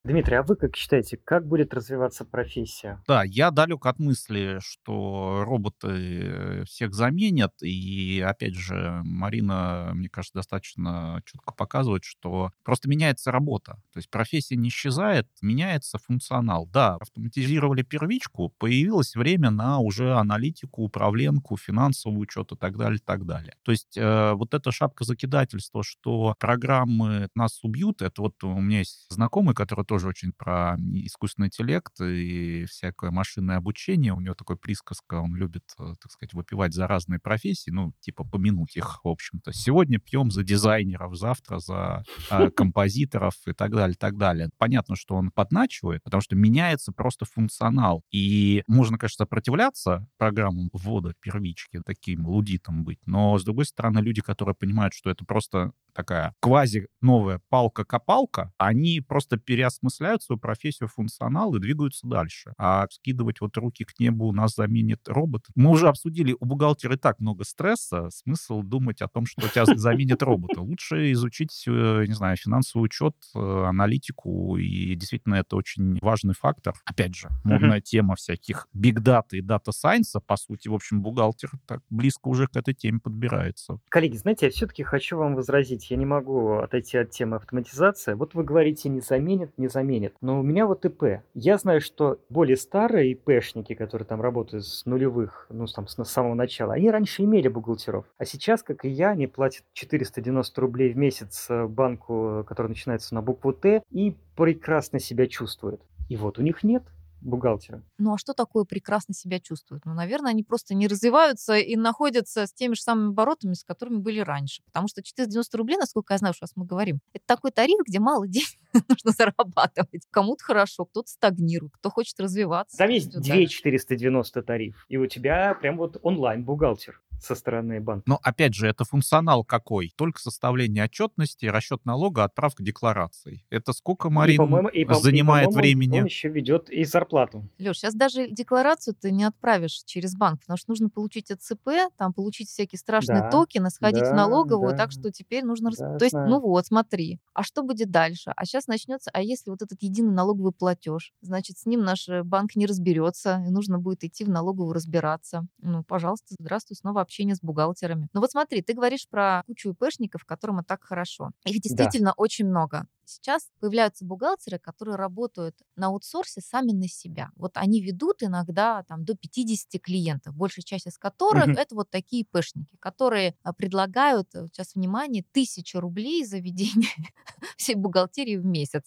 Дмитрий, 0.06 0.38
а 0.38 0.44
вы 0.44 0.56
как 0.56 0.78
считаете, 0.78 1.18
как 1.18 1.46
будет 1.46 1.74
развиваться 1.74 2.24
профессия? 2.24 3.04
Да, 3.06 3.24
я 3.26 3.52
далек 3.52 3.86
от 3.86 4.00
мысли, 4.00 4.60
что 4.62 5.44
роботы 5.46 6.64
всех 6.66 6.94
заменят. 6.94 7.52
И, 7.62 8.24
опять 8.26 8.56
же, 8.56 9.02
Марина, 9.04 9.92
мне 9.94 10.08
кажется, 10.08 10.36
достаточно 10.36 11.22
четко 11.26 11.54
показывает, 11.54 12.06
что 12.06 12.52
просто 12.64 12.88
меняется 12.88 13.34
работа. 13.34 13.74
То 13.92 13.98
есть 13.98 14.10
профессия 14.10 14.56
не 14.56 14.70
исчезает, 14.70 15.28
меняется 15.42 15.98
функционал. 15.98 16.66
Да, 16.68 16.96
автоматизировали 16.96 17.82
первичку, 17.82 18.54
появилось 18.58 19.16
время 19.16 19.50
на 19.50 19.80
уже 19.80 20.14
аналитику, 20.14 20.84
управленку, 20.84 21.58
финансовый 21.58 22.20
учет 22.20 22.54
и 22.54 22.56
так 22.56 22.78
далее, 22.78 23.00
и 23.00 23.04
так 23.04 23.26
далее. 23.26 23.54
То 23.64 23.72
есть 23.72 23.98
э, 23.98 24.32
вот 24.32 24.54
эта 24.54 24.72
шапка 24.72 25.04
закидательства, 25.04 25.84
что 25.84 26.36
программы 26.40 27.28
нас 27.36 27.62
убьют, 27.66 28.02
это 28.02 28.22
вот 28.22 28.42
у 28.46 28.62
меня 28.62 28.80
есть 28.80 29.08
знакомый, 29.10 29.54
который 29.54 29.89
тоже 29.90 30.08
очень 30.08 30.32
про 30.32 30.76
искусственный 30.94 31.48
интеллект 31.48 32.00
и 32.00 32.66
всякое 32.66 33.10
машинное 33.10 33.58
обучение. 33.58 34.14
У 34.14 34.22
него 34.22 34.36
такой 34.36 34.56
присказка, 34.56 35.16
он 35.16 35.36
любит, 35.36 35.64
э, 35.80 35.96
так 36.00 36.12
сказать, 36.12 36.36
выпивать 36.36 36.76
за 36.76 36.86
разные 36.86 37.20
профессии, 37.20 37.72
ну, 37.72 37.92
типа 38.00 38.24
помянуть 38.24 38.78
их, 38.78 39.04
в 39.04 39.08
общем-то. 39.08 39.52
Сегодня 39.52 39.98
пьем 39.98 40.30
за 40.30 40.44
дизайнеров, 40.44 41.18
завтра 41.18 41.58
за 41.58 42.04
э, 42.30 42.52
композиторов 42.52 43.34
и 43.48 43.54
так 43.54 43.72
далее, 43.72 43.96
так 43.98 44.16
далее. 44.16 44.52
Понятно, 44.60 44.96
что 44.96 45.16
он 45.16 45.32
подначивает, 45.32 46.04
потому 46.04 46.22
что 46.22 46.36
меняется 46.36 46.92
просто 46.92 47.26
функционал. 47.26 48.04
И 48.12 48.62
можно, 48.68 49.00
конечно, 49.00 49.26
сопротивляться 49.26 50.06
программам 50.20 50.70
ввода 50.72 51.16
первички, 51.20 51.82
таким 51.84 52.28
лудитом 52.28 52.84
быть, 52.84 53.00
но, 53.08 53.40
с 53.40 53.44
другой 53.44 53.66
стороны, 53.66 53.98
люди, 54.00 54.22
которые 54.22 54.54
понимают, 54.54 54.94
что 54.94 55.10
это 55.10 55.26
просто 55.26 55.72
такая 55.96 56.36
квази 56.40 56.88
новая 57.02 57.42
палка-копалка, 57.50 58.54
они 58.60 59.02
просто 59.02 59.38
переосмысляют 59.38 59.79
свою 59.88 60.40
профессию, 60.40 60.90
функционал 60.90 61.56
и 61.56 61.60
двигаются 61.60 62.08
дальше. 62.08 62.54
А 62.58 62.88
скидывать 62.92 63.42
вот 63.42 63.56
руки 63.58 63.86
к 63.86 64.00
небу 64.00 64.32
нас 64.32 64.56
заменит 64.56 65.08
робот. 65.08 65.46
Мы 65.56 65.72
уже 65.72 65.88
обсудили, 65.88 66.36
у 66.40 66.46
бухгалтера 66.46 66.96
и 66.96 66.98
так 66.98 67.20
много 67.20 67.44
стресса, 67.44 68.10
смысл 68.10 68.62
думать 68.62 69.02
о 69.02 69.08
том, 69.08 69.26
что 69.26 69.48
тебя 69.48 69.66
заменит 69.66 70.22
робот. 70.22 70.58
Лучше 70.58 71.12
изучить, 71.14 71.64
э, 71.68 72.06
не 72.08 72.14
знаю, 72.14 72.38
финансовый 72.38 72.86
учет, 72.86 73.16
э, 73.36 73.40
аналитику, 73.40 74.58
и 74.58 74.96
действительно 74.96 75.36
это 75.36 75.56
очень 75.56 76.00
важный 76.02 76.34
фактор. 76.34 76.74
Опять 76.86 77.16
же, 77.16 77.30
модная 77.44 77.82
тема 77.82 78.16
всяких 78.16 78.68
биг 78.74 79.00
дата 79.00 79.38
и 79.38 79.42
дата 79.42 79.72
сайенса, 79.72 80.20
по 80.20 80.36
сути, 80.38 80.68
в 80.68 80.74
общем, 80.74 81.02
бухгалтер 81.02 81.52
так 81.66 81.82
близко 81.90 82.28
уже 82.28 82.48
к 82.48 82.56
этой 82.56 82.74
теме 82.74 83.00
подбирается. 83.00 83.80
Коллеги, 83.90 84.18
знаете, 84.18 84.48
я 84.48 84.52
все-таки 84.52 84.84
хочу 84.84 85.18
вам 85.18 85.36
возразить, 85.36 85.90
я 85.92 85.98
не 85.98 86.06
могу 86.06 86.58
отойти 86.58 86.98
от 86.98 87.12
темы 87.12 87.38
автоматизации. 87.38 88.14
Вот 88.14 88.34
вы 88.34 88.44
говорите, 88.44 88.90
не 88.90 89.02
заменит, 89.02 89.58
не 89.58 89.68
заменит. 89.70 90.16
Но 90.22 90.40
у 90.40 90.44
меня 90.44 90.66
вот 90.66 90.86
ИП. 90.86 91.22
Я 91.34 91.58
знаю, 91.58 91.82
что 91.82 92.20
более 92.30 92.58
старые 92.58 93.12
ИПшники, 93.12 93.74
которые 93.74 94.06
там 94.06 94.22
работают 94.22 94.66
с 94.66 94.86
нулевых, 94.86 95.48
ну, 95.50 95.66
там, 95.68 95.88
с 95.88 96.04
самого 96.06 96.34
начала, 96.34 96.74
они 96.74 96.90
раньше 96.90 97.24
имели 97.24 97.48
бухгалтеров. 97.48 98.06
А 98.18 98.26
сейчас, 98.26 98.64
как 98.64 98.86
и 98.86 98.90
я, 98.90 99.10
они 99.10 99.28
платят 99.28 99.64
490 99.74 100.62
рублей 100.62 100.94
в 100.94 100.98
месяц 100.98 101.48
э, 101.50 101.68
банку, 101.68 102.44
который 102.48 102.68
начинается 102.68 103.16
на 103.16 103.22
букву 103.22 103.54
Т, 103.54 103.84
и 103.92 104.16
прекрасно 104.36 105.00
себя 105.00 105.28
чувствуют. 105.28 105.82
И 106.10 106.18
вот 106.18 106.40
у 106.40 106.42
них 106.42 106.64
нет 106.64 106.84
бухгалтера. 107.22 107.84
Ну 107.98 108.14
а 108.14 108.18
что 108.18 108.34
такое 108.34 108.64
прекрасно 108.64 109.14
себя 109.14 109.40
чувствуют? 109.40 109.86
Ну, 109.86 109.94
наверное, 109.94 110.32
они 110.32 110.44
просто 110.44 110.74
не 110.74 110.88
развиваются 110.88 111.58
и 111.58 111.76
находятся 111.76 112.46
с 112.46 112.54
теми 112.54 112.74
же 112.74 112.82
самыми 112.82 113.10
оборотами, 113.10 113.54
с 113.54 113.64
которыми 113.64 113.98
были 113.98 114.20
раньше. 114.20 114.64
Потому 114.66 114.88
что 114.88 115.04
490 115.04 115.58
рублей, 115.58 115.78
насколько 115.78 116.14
я 116.14 116.18
знаю, 116.18 116.34
что 116.34 116.48
мы 116.56 116.66
говорим, 116.66 117.00
это 117.14 117.24
такой 117.26 117.52
тариф, 117.52 117.80
где 117.86 118.00
мало 118.00 118.28
денег 118.28 118.59
нужно 118.88 119.12
зарабатывать. 119.12 120.04
Кому-то 120.12 120.44
хорошо, 120.44 120.86
кто-то 120.86 121.10
стагнирует, 121.10 121.74
кто 121.74 121.90
хочет 121.90 122.20
развиваться. 122.20 122.78
Там 122.78 122.90
есть 122.90 123.12
2490 123.12 124.44
тариф, 124.44 124.86
и 124.90 124.98
у 124.98 125.08
тебя 125.08 125.54
прям 125.56 125.78
вот 125.78 125.98
онлайн-бухгалтер 126.02 127.02
со 127.22 127.36
стороны 127.36 127.80
банка. 127.80 128.04
Но 128.06 128.20
опять 128.22 128.54
же, 128.54 128.68
это 128.68 128.84
функционал 128.84 129.44
какой? 129.44 129.92
Только 129.96 130.20
составление 130.20 130.86
отчетности, 130.86 131.46
расчет 131.46 131.86
налога, 131.86 132.24
отправка 132.24 132.64
деклараций. 132.64 133.46
Это 133.50 133.74
сколько, 133.74 134.10
Марин, 134.10 134.68
и, 134.70 134.82
и, 134.82 134.94
занимает 134.94 135.52
и, 135.52 135.56
времени? 135.56 136.00
Он 136.00 136.06
еще 136.06 136.30
ведет 136.30 136.70
и 136.70 136.84
зарплату. 136.84 137.48
Леш, 137.60 137.78
сейчас 137.78 137.94
даже 137.94 138.30
декларацию 138.30 138.96
ты 138.96 139.12
не 139.12 139.24
отправишь 139.24 139.84
через 139.86 140.16
банк, 140.16 140.42
потому 140.42 140.58
что 140.58 140.72
нужно 140.72 140.90
получить 140.90 141.32
АЦП, 141.32 141.70
там 141.98 142.14
получить 142.14 142.50
всякие 142.50 142.80
страшные 142.80 143.22
да, 143.22 143.30
токены, 143.30 143.70
сходить 143.70 144.04
да, 144.04 144.12
в 144.12 144.16
налоговую, 144.16 144.72
да, 144.72 144.78
так 144.78 144.92
что 144.92 145.12
теперь 145.12 145.44
нужно... 145.44 145.72
Да, 145.72 145.98
То 145.98 146.06
есть, 146.06 146.14
знаю. 146.14 146.30
ну 146.30 146.40
вот, 146.40 146.66
смотри, 146.66 147.20
а 147.34 147.44
что 147.44 147.64
будет 147.64 147.92
дальше? 147.92 148.32
А 148.36 148.46
сейчас 148.46 148.68
начнется, 148.68 149.10
а 149.14 149.22
если 149.22 149.50
вот 149.50 149.62
этот 149.62 149.82
единый 149.82 150.14
налоговый 150.14 150.52
платеж, 150.52 151.14
значит, 151.22 151.58
с 151.58 151.66
ним 151.66 151.82
наш 151.82 152.08
э, 152.10 152.24
банк 152.24 152.56
не 152.56 152.66
разберется, 152.66 153.44
и 153.48 153.52
нужно 153.52 153.80
будет 153.80 154.04
идти 154.04 154.24
в 154.24 154.30
налоговую 154.30 154.74
разбираться. 154.74 155.48
Ну, 155.62 155.84
пожалуйста, 155.84 156.36
здравствуй, 156.40 156.76
снова 156.78 157.02
общение 157.10 157.36
с 157.36 157.42
бухгалтерами. 157.42 158.08
Ну 158.14 158.22
вот 158.22 158.32
смотри, 158.32 158.62
ты 158.62 158.74
говоришь 158.74 159.08
про 159.10 159.42
кучу 159.48 159.72
ИПшников, 159.72 160.26
которым 160.26 160.60
и 160.60 160.64
так 160.64 160.84
хорошо. 160.84 161.32
Их 161.46 161.60
действительно 161.60 162.12
да. 162.12 162.14
очень 162.18 162.46
много. 162.46 162.86
Сейчас 163.10 163.50
появляются 163.60 164.06
бухгалтеры, 164.06 164.60
которые 164.60 164.96
работают 164.96 165.56
на 165.76 165.88
аутсорсе 165.88 166.42
сами 166.42 166.74
на 166.74 166.88
себя. 166.88 167.32
Вот 167.36 167.54
они 167.56 167.82
ведут 167.82 168.22
иногда 168.22 168.84
там, 168.84 169.04
до 169.04 169.16
50 169.16 169.82
клиентов, 169.82 170.36
большая 170.36 170.64
часть 170.64 170.86
из 170.86 170.98
которых 171.00 171.46
угу. 171.46 171.54
это 171.54 171.74
вот 171.74 171.90
такие 171.90 172.24
пешники, 172.24 172.78
которые 172.80 173.36
а, 173.42 173.52
предлагают, 173.52 174.28
э, 174.36 174.46
сейчас 174.48 174.76
внимание, 174.76 175.26
тысячу 175.32 175.80
рублей 175.80 176.24
за 176.24 176.38
ведение 176.38 176.92
всей 177.58 177.76
бухгалтерии 177.76 178.38
в 178.38 178.46
месяц. 178.46 178.84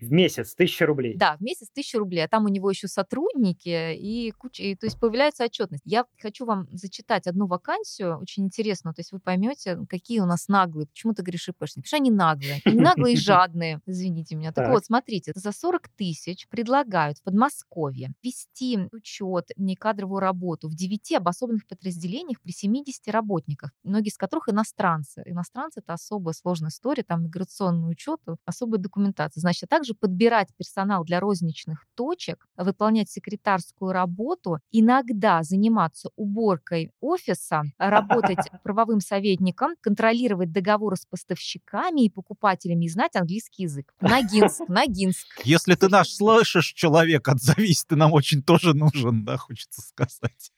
В 0.00 0.10
месяц 0.10 0.54
тысяча 0.54 0.86
рублей? 0.86 1.14
Да, 1.14 1.36
в 1.36 1.42
месяц 1.42 1.68
тысяча 1.68 1.98
рублей. 1.98 2.24
А 2.24 2.28
там 2.28 2.46
у 2.46 2.48
него 2.48 2.70
еще 2.70 2.88
сотрудники 2.88 3.94
и 3.94 4.30
куча, 4.30 4.62
и, 4.62 4.74
то 4.74 4.86
есть 4.86 4.98
появляется 4.98 5.44
отчетность. 5.44 5.82
Я 5.84 6.06
хочу 6.18 6.46
вам 6.46 6.66
зачитать 6.72 7.26
одну 7.26 7.46
вакансию, 7.46 8.18
очень 8.18 8.44
интересную, 8.44 8.94
то 8.94 9.00
есть 9.00 9.12
вы 9.12 9.20
поймете, 9.20 9.78
какие 9.86 10.20
у 10.20 10.26
нас 10.26 10.48
наглые, 10.48 10.86
почему 10.86 11.12
ты 11.12 11.22
говоришь 11.22 11.48
ИПшники, 11.48 11.82
потому 11.82 11.86
что 11.86 11.96
они 11.96 12.10
наглые. 12.10 12.62
Они 12.64 12.80
наглые 12.80 13.14
и 13.14 13.18
жадные 13.18 13.65
цены, 13.66 13.80
извините 13.86 14.34
меня. 14.36 14.52
Так, 14.52 14.66
так 14.66 14.74
вот, 14.74 14.84
смотрите, 14.84 15.32
за 15.34 15.52
40 15.52 15.88
тысяч 15.88 16.48
предлагают 16.48 17.18
в 17.18 17.22
Подмосковье 17.22 18.12
вести 18.22 18.88
учет, 18.92 19.50
не 19.56 19.76
кадровую 19.76 20.20
работу 20.20 20.68
в 20.68 20.74
9 20.74 21.12
обособленных 21.12 21.66
подразделениях 21.66 22.40
при 22.40 22.52
70 22.52 23.08
работниках, 23.08 23.72
многие 23.82 24.08
из 24.08 24.16
которых 24.16 24.48
иностранцы. 24.48 25.22
Иностранцы— 25.26 25.80
это 25.84 25.94
особая 25.94 26.34
сложная 26.34 26.70
история, 26.70 27.02
там 27.02 27.24
миграционный 27.24 27.90
учет, 27.90 28.20
особая 28.44 28.80
документация. 28.80 29.40
Значит, 29.40 29.64
а 29.64 29.66
также 29.66 29.94
подбирать 29.94 30.48
персонал 30.56 31.04
для 31.04 31.20
розничных 31.20 31.86
точек, 31.94 32.46
выполнять 32.56 33.10
секретарскую 33.10 33.92
работу, 33.92 34.58
иногда 34.70 35.42
заниматься 35.42 36.10
уборкой 36.16 36.92
офиса, 37.00 37.62
работать 37.78 38.38
правовым 38.62 39.00
советником, 39.00 39.72
контролировать 39.80 40.52
договоры 40.52 40.96
с 40.96 41.06
поставщиками 41.06 42.04
и 42.04 42.10
покупателями 42.10 42.84
и 42.84 42.88
знать 42.88 43.16
английский 43.16 43.55
русский 43.56 43.62
язык. 43.62 43.94
Ногинск, 44.00 44.62
Ногинск. 44.68 45.26
Если 45.44 45.74
ты 45.74 45.88
наш 45.88 46.10
слышишь 46.10 46.72
человек, 46.72 47.28
отзовись, 47.28 47.84
ты 47.84 47.96
нам 47.96 48.12
очень 48.12 48.42
тоже 48.42 48.74
нужен, 48.74 49.24
да, 49.24 49.36
хочется 49.36 49.82
сказать. 49.82 50.52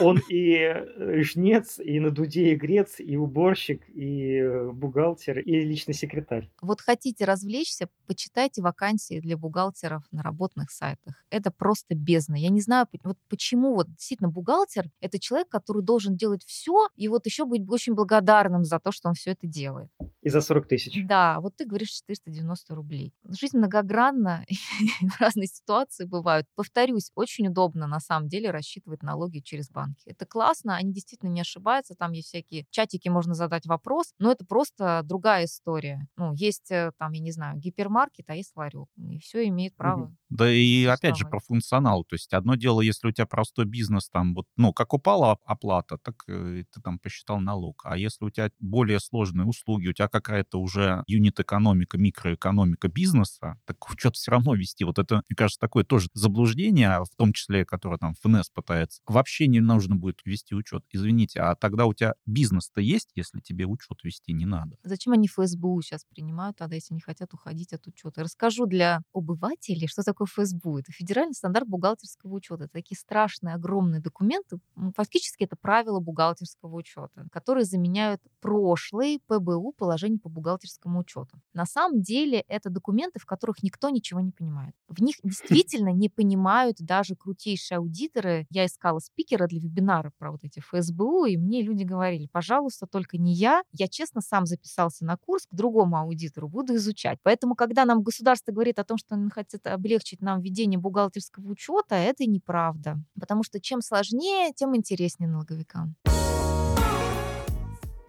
Он 0.00 0.20
и 0.28 0.54
э, 0.54 1.22
жнец, 1.22 1.78
и 1.78 2.00
на 2.00 2.10
дуде 2.10 2.54
игрец, 2.54 2.96
и 2.98 3.16
уборщик, 3.16 3.88
и 3.88 4.36
э, 4.36 4.70
бухгалтер, 4.70 5.38
и 5.38 5.60
личный 5.60 5.94
секретарь. 5.94 6.50
Вот 6.60 6.80
хотите 6.80 7.24
развлечься, 7.24 7.88
почитайте 8.06 8.62
вакансии 8.62 9.20
для 9.20 9.36
бухгалтеров 9.36 10.04
на 10.10 10.22
работных 10.22 10.70
сайтах. 10.70 11.22
Это 11.30 11.50
просто 11.50 11.94
бездна. 11.94 12.36
Я 12.36 12.48
не 12.48 12.60
знаю, 12.60 12.86
вот 13.04 13.18
почему 13.28 13.74
вот 13.74 13.88
действительно 13.90 14.30
бухгалтер— 14.30 14.90
это 15.00 15.18
человек, 15.18 15.48
который 15.48 15.82
должен 15.82 16.16
делать 16.16 16.44
все, 16.44 16.88
и 16.96 17.08
вот 17.08 17.26
еще 17.26 17.44
быть 17.44 17.62
очень 17.68 17.94
благодарным 17.94 18.64
за 18.64 18.78
то, 18.78 18.92
что 18.92 19.08
он 19.08 19.14
все 19.14 19.32
это 19.32 19.46
делает. 19.46 19.90
И 20.22 20.28
за 20.28 20.40
40 20.40 20.68
тысяч. 20.68 21.06
Да, 21.06 21.40
вот 21.40 21.56
ты 21.56 21.64
говоришь 21.64 21.90
490 21.90 22.74
рублей. 22.74 23.14
Жизнь 23.28 23.58
многогранна, 23.58 24.44
разные 25.18 25.46
ситуации 25.46 26.04
бывают. 26.04 26.46
Повторюсь, 26.54 27.10
очень 27.14 27.48
удобно 27.48 27.86
на 27.86 28.00
самом 28.00 28.28
деле 28.28 28.50
рассчитывать 28.50 29.02
налоги 29.02 29.40
через 29.50 29.68
банки. 29.68 30.02
Это 30.06 30.26
классно, 30.26 30.76
они 30.76 30.92
действительно 30.92 31.30
не 31.30 31.40
ошибаются, 31.40 31.94
там 31.94 32.12
есть 32.12 32.28
всякие 32.28 32.66
чатики, 32.70 33.08
можно 33.08 33.34
задать 33.34 33.66
вопрос, 33.66 34.12
но 34.18 34.30
это 34.30 34.44
просто 34.44 35.02
другая 35.04 35.46
история. 35.46 36.06
Ну, 36.16 36.32
есть 36.34 36.70
э, 36.70 36.92
там, 36.98 37.12
я 37.12 37.20
не 37.20 37.32
знаю, 37.32 37.58
гипермаркет, 37.58 38.26
а 38.28 38.36
есть 38.36 38.52
ларек, 38.54 38.88
и 38.96 39.18
все 39.18 39.48
имеет 39.48 39.74
право. 39.76 40.04
Угу. 40.04 40.16
Да 40.30 40.52
и 40.52 40.84
опять 40.84 41.16
же 41.16 41.26
про 41.26 41.40
функционал, 41.40 42.04
то 42.04 42.14
есть 42.14 42.32
одно 42.32 42.54
дело, 42.54 42.80
если 42.80 43.08
у 43.08 43.12
тебя 43.12 43.26
простой 43.26 43.64
бизнес, 43.64 44.08
там 44.08 44.34
вот, 44.34 44.46
ну, 44.56 44.72
как 44.72 44.94
упала 44.94 45.36
оплата, 45.44 45.98
так 45.98 46.14
э, 46.28 46.62
ты 46.72 46.80
там 46.80 47.00
посчитал 47.00 47.40
налог, 47.40 47.82
а 47.84 47.96
если 47.96 48.24
у 48.24 48.30
тебя 48.30 48.50
более 48.60 49.00
сложные 49.00 49.46
услуги, 49.46 49.88
у 49.88 49.92
тебя 49.92 50.08
какая-то 50.08 50.60
уже 50.60 51.02
юнит-экономика, 51.08 51.98
микроэкономика 51.98 52.86
бизнеса, 52.88 53.58
так 53.66 53.76
что-то 53.98 54.14
все 54.14 54.30
равно 54.30 54.54
вести. 54.54 54.84
Вот 54.84 55.00
это, 55.00 55.22
мне 55.28 55.36
кажется, 55.36 55.58
такое 55.58 55.82
тоже 55.82 56.08
заблуждение, 56.14 57.02
в 57.02 57.16
том 57.16 57.32
числе, 57.32 57.64
которое 57.64 57.98
там 57.98 58.14
ФНС 58.22 58.50
пытается. 58.50 59.00
Вообще 59.06 59.39
вообще 59.40 59.48
не 59.48 59.60
нужно 59.60 59.96
будет 59.96 60.20
вести 60.24 60.54
учет. 60.54 60.84
Извините, 60.90 61.40
а 61.40 61.54
тогда 61.54 61.86
у 61.86 61.94
тебя 61.94 62.14
бизнес-то 62.26 62.80
есть, 62.80 63.10
если 63.14 63.40
тебе 63.40 63.66
учет 63.66 63.98
вести 64.04 64.32
не 64.32 64.46
надо? 64.46 64.76
Зачем 64.82 65.12
они 65.12 65.28
ФСБУ 65.28 65.80
сейчас 65.82 66.04
принимают 66.04 66.56
тогда, 66.56 66.74
если 66.74 66.94
не 66.94 67.00
хотят 67.00 67.32
уходить 67.32 67.72
от 67.72 67.86
учета? 67.86 68.22
Расскажу 68.22 68.66
для 68.66 69.00
обывателей, 69.14 69.88
что 69.88 70.02
такое 70.02 70.26
ФСБУ. 70.26 70.78
Это 70.78 70.92
федеральный 70.92 71.34
стандарт 71.34 71.66
бухгалтерского 71.66 72.34
учета. 72.34 72.64
Это 72.64 72.72
такие 72.72 72.98
страшные, 72.98 73.54
огромные 73.54 74.00
документы. 74.00 74.58
Фактически 74.96 75.44
это 75.44 75.56
правила 75.56 76.00
бухгалтерского 76.00 76.76
учета, 76.76 77.26
которые 77.32 77.64
заменяют 77.64 78.20
прошлые 78.40 79.18
ПБУ, 79.26 79.72
положение 79.72 80.18
по 80.18 80.28
бухгалтерскому 80.28 81.00
учету. 81.00 81.40
На 81.54 81.64
самом 81.64 82.02
деле 82.02 82.44
это 82.48 82.68
документы, 82.70 83.18
в 83.18 83.26
которых 83.26 83.62
никто 83.62 83.88
ничего 83.88 84.20
не 84.20 84.32
понимает. 84.32 84.74
В 84.88 85.02
них 85.02 85.16
действительно 85.24 85.92
не 85.92 86.08
понимают 86.08 86.76
даже 86.80 87.14
крутейшие 87.14 87.78
аудиторы. 87.78 88.46
Я 88.50 88.66
искала 88.66 88.98
спикера 88.98 89.29
для 89.36 89.60
вебинара 89.60 90.12
про 90.18 90.32
вот 90.32 90.44
эти 90.44 90.60
ФСБУ, 90.60 91.26
и 91.26 91.36
мне 91.36 91.62
люди 91.62 91.84
говорили, 91.84 92.28
пожалуйста, 92.30 92.86
только 92.86 93.18
не 93.18 93.32
я. 93.32 93.62
Я 93.72 93.88
честно 93.88 94.20
сам 94.20 94.46
записался 94.46 95.04
на 95.04 95.16
курс 95.16 95.46
к 95.46 95.54
другому 95.54 95.96
аудитору, 95.96 96.48
буду 96.48 96.76
изучать. 96.76 97.18
Поэтому, 97.22 97.54
когда 97.54 97.84
нам 97.84 98.02
государство 98.02 98.52
говорит 98.52 98.78
о 98.78 98.84
том, 98.84 98.98
что 98.98 99.14
он 99.14 99.30
хочет 99.30 99.66
облегчить 99.66 100.20
нам 100.20 100.40
ведение 100.40 100.78
бухгалтерского 100.78 101.48
учета, 101.48 101.94
это 101.94 102.26
неправда. 102.26 102.98
Потому 103.18 103.42
что 103.42 103.60
чем 103.60 103.80
сложнее, 103.82 104.52
тем 104.54 104.76
интереснее 104.76 105.28
налоговикам 105.28 105.96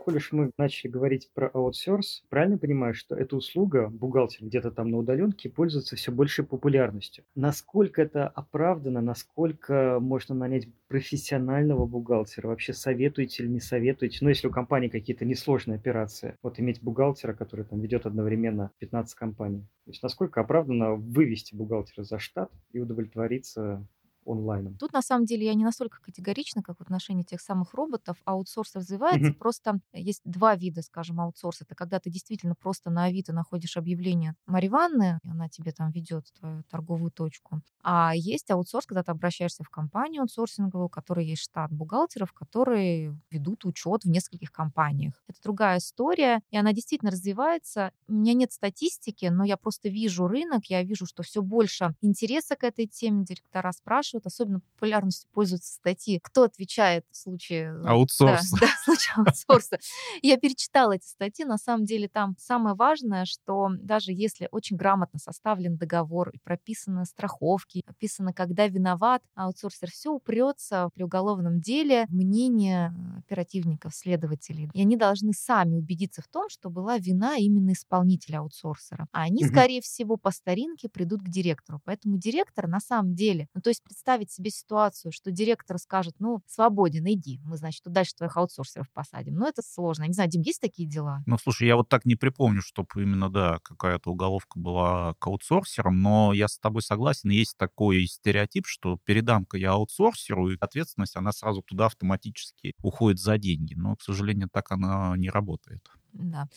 коль 0.01 0.17
уж 0.17 0.31
мы 0.31 0.51
начали 0.57 0.89
говорить 0.89 1.29
про 1.33 1.47
аутсорс, 1.47 2.23
правильно 2.29 2.57
понимаю, 2.57 2.95
что 2.95 3.15
эта 3.15 3.35
услуга, 3.35 3.87
бухгалтер 3.89 4.45
где-то 4.45 4.71
там 4.71 4.89
на 4.89 4.97
удаленке, 4.97 5.49
пользуется 5.49 5.95
все 5.95 6.11
большей 6.11 6.43
популярностью. 6.43 7.23
Насколько 7.35 8.01
это 8.01 8.27
оправдано, 8.27 9.01
насколько 9.01 9.99
можно 10.01 10.33
нанять 10.33 10.67
профессионального 10.87 11.85
бухгалтера? 11.85 12.47
Вообще 12.47 12.73
советуете 12.73 13.43
или 13.43 13.49
не 13.49 13.59
советуете? 13.59 14.17
Ну, 14.21 14.29
если 14.29 14.47
у 14.47 14.51
компании 14.51 14.89
какие-то 14.89 15.23
несложные 15.23 15.75
операции, 15.75 16.35
вот 16.41 16.59
иметь 16.59 16.81
бухгалтера, 16.81 17.33
который 17.33 17.65
там 17.65 17.79
ведет 17.79 18.07
одновременно 18.07 18.71
15 18.79 19.13
компаний. 19.13 19.67
То 19.85 19.91
есть 19.91 20.01
насколько 20.01 20.41
оправдано 20.41 20.95
вывести 20.95 21.53
бухгалтера 21.53 22.03
за 22.03 22.17
штат 22.17 22.51
и 22.71 22.79
удовлетвориться 22.79 23.85
онлайном. 24.25 24.75
Тут 24.75 24.93
на 24.93 25.01
самом 25.01 25.25
деле 25.25 25.45
я 25.45 25.53
не 25.53 25.63
настолько 25.63 26.01
категорична, 26.01 26.61
как 26.61 26.77
в 26.77 26.81
отношении 26.81 27.23
тех 27.23 27.41
самых 27.41 27.73
роботов. 27.73 28.17
Аутсорс 28.25 28.75
развивается. 28.75 29.31
Угу. 29.31 29.39
Просто 29.39 29.79
есть 29.93 30.21
два 30.25 30.55
вида, 30.55 30.81
скажем, 30.81 31.19
аутсорса. 31.19 31.63
Это 31.65 31.75
когда 31.75 31.99
ты 31.99 32.09
действительно 32.09 32.55
просто 32.55 32.89
на 32.89 33.05
Авито 33.05 33.33
находишь 33.33 33.77
объявление 33.77 34.35
Марьи 34.45 34.69
Ванны, 34.69 35.19
и 35.23 35.29
она 35.29 35.49
тебе 35.49 35.71
там 35.71 35.91
ведет 35.91 36.31
твою 36.39 36.63
торговую 36.69 37.11
точку. 37.11 37.61
А 37.83 38.13
есть 38.15 38.49
аутсорс, 38.51 38.85
когда 38.85 39.03
ты 39.03 39.11
обращаешься 39.11 39.63
в 39.63 39.69
компанию 39.69 40.21
аутсорсинговую, 40.21 40.85
у 40.85 40.89
которой 40.89 41.25
есть 41.25 41.43
штат 41.43 41.71
бухгалтеров, 41.71 42.33
которые 42.33 43.17
ведут 43.31 43.65
учет 43.65 44.03
в 44.03 44.09
нескольких 44.09 44.51
компаниях. 44.51 45.23
Это 45.27 45.39
другая 45.43 45.79
история, 45.79 46.41
и 46.51 46.57
она 46.57 46.73
действительно 46.73 47.11
развивается. 47.11 47.91
У 48.07 48.13
меня 48.13 48.33
нет 48.33 48.51
статистики, 48.51 49.25
но 49.25 49.43
я 49.43 49.57
просто 49.57 49.89
вижу 49.89 50.27
рынок, 50.27 50.65
я 50.67 50.83
вижу, 50.83 51.05
что 51.05 51.23
все 51.23 51.41
больше 51.41 51.95
интереса 52.01 52.55
к 52.55 52.63
этой 52.63 52.87
теме, 52.87 53.25
директора 53.25 53.71
спрашивают, 53.71 54.10
спрашивают, 54.11 54.27
особенно 54.27 54.59
популярностью 54.59 55.29
пользуются 55.33 55.73
статьи, 55.73 56.19
кто 56.21 56.43
отвечает 56.43 57.05
в 57.11 57.17
случае... 57.17 57.73
Э, 57.83 57.87
аутсорса. 57.87 58.57
Да, 58.59 58.67
да 58.67 58.67
в 58.67 58.83
случае 58.83 59.13
аутсорса. 59.17 59.79
Я 60.21 60.37
перечитала 60.37 60.93
эти 60.93 61.07
статьи, 61.07 61.45
на 61.45 61.57
самом 61.57 61.85
деле 61.85 62.07
там 62.07 62.35
самое 62.37 62.75
важное, 62.75 63.25
что 63.25 63.69
даже 63.79 64.11
если 64.11 64.47
очень 64.51 64.77
грамотно 64.77 65.19
составлен 65.19 65.77
договор 65.77 66.29
и 66.29 66.39
прописаны 66.39 67.05
страховки, 67.05 67.83
прописано, 67.85 68.33
когда 68.33 68.67
виноват 68.67 69.21
аутсорсер, 69.35 69.89
все 69.89 70.11
упрется 70.11 70.89
при 70.93 71.03
уголовном 71.03 71.61
деле 71.61 72.05
мнение 72.09 72.93
оперативников, 73.17 73.95
следователей. 73.95 74.69
И 74.73 74.81
они 74.81 74.97
должны 74.97 75.33
сами 75.33 75.77
убедиться 75.77 76.21
в 76.21 76.27
том, 76.27 76.49
что 76.49 76.69
была 76.69 76.97
вина 76.97 77.37
именно 77.37 77.73
исполнителя 77.73 78.39
аутсорсера. 78.39 79.07
А 79.11 79.23
они, 79.23 79.45
скорее 79.45 79.81
всего, 79.81 80.17
по 80.17 80.31
старинке 80.31 80.89
придут 80.89 81.21
к 81.21 81.29
директору. 81.29 81.81
Поэтому 81.85 82.17
директор 82.17 82.67
на 82.67 82.79
самом 82.79 83.15
деле, 83.15 83.47
ну 83.53 83.61
то 83.61 83.69
есть 83.69 83.83
представить 84.01 84.31
себе 84.31 84.49
ситуацию, 84.49 85.11
что 85.11 85.29
директор 85.29 85.77
скажет, 85.77 86.15
ну, 86.17 86.41
свободен, 86.47 87.05
иди, 87.05 87.39
мы, 87.43 87.55
значит, 87.55 87.83
дальше 87.85 88.15
твоих 88.15 88.35
аутсорсеров 88.35 88.91
посадим. 88.91 89.35
Но 89.35 89.47
это 89.47 89.61
сложно. 89.61 90.05
Не 90.05 90.13
знаю, 90.13 90.27
Дим, 90.27 90.41
есть 90.41 90.59
такие 90.59 90.89
дела? 90.89 91.21
Ну, 91.27 91.37
слушай, 91.37 91.67
я 91.67 91.75
вот 91.75 91.87
так 91.87 92.03
не 92.05 92.15
припомню, 92.15 92.63
чтобы 92.63 92.89
именно, 92.95 93.29
да, 93.29 93.59
какая-то 93.59 94.09
уголовка 94.09 94.57
была 94.57 95.13
к 95.19 95.27
аутсорсерам, 95.27 96.01
но 96.01 96.33
я 96.33 96.47
с 96.47 96.57
тобой 96.57 96.81
согласен, 96.81 97.29
есть 97.29 97.55
такой 97.57 98.07
стереотип, 98.07 98.65
что 98.65 98.97
передам-ка 99.05 99.57
я 99.57 99.73
аутсорсеру, 99.73 100.49
и 100.49 100.57
ответственность, 100.59 101.15
она 101.15 101.31
сразу 101.31 101.61
туда 101.61 101.85
автоматически 101.85 102.73
уходит 102.81 103.19
за 103.19 103.37
деньги. 103.37 103.75
Но, 103.75 103.95
к 103.95 104.01
сожалению, 104.01 104.49
так 104.51 104.71
она 104.71 105.13
не 105.15 105.29
работает. 105.29 105.87
Да. 106.13 106.47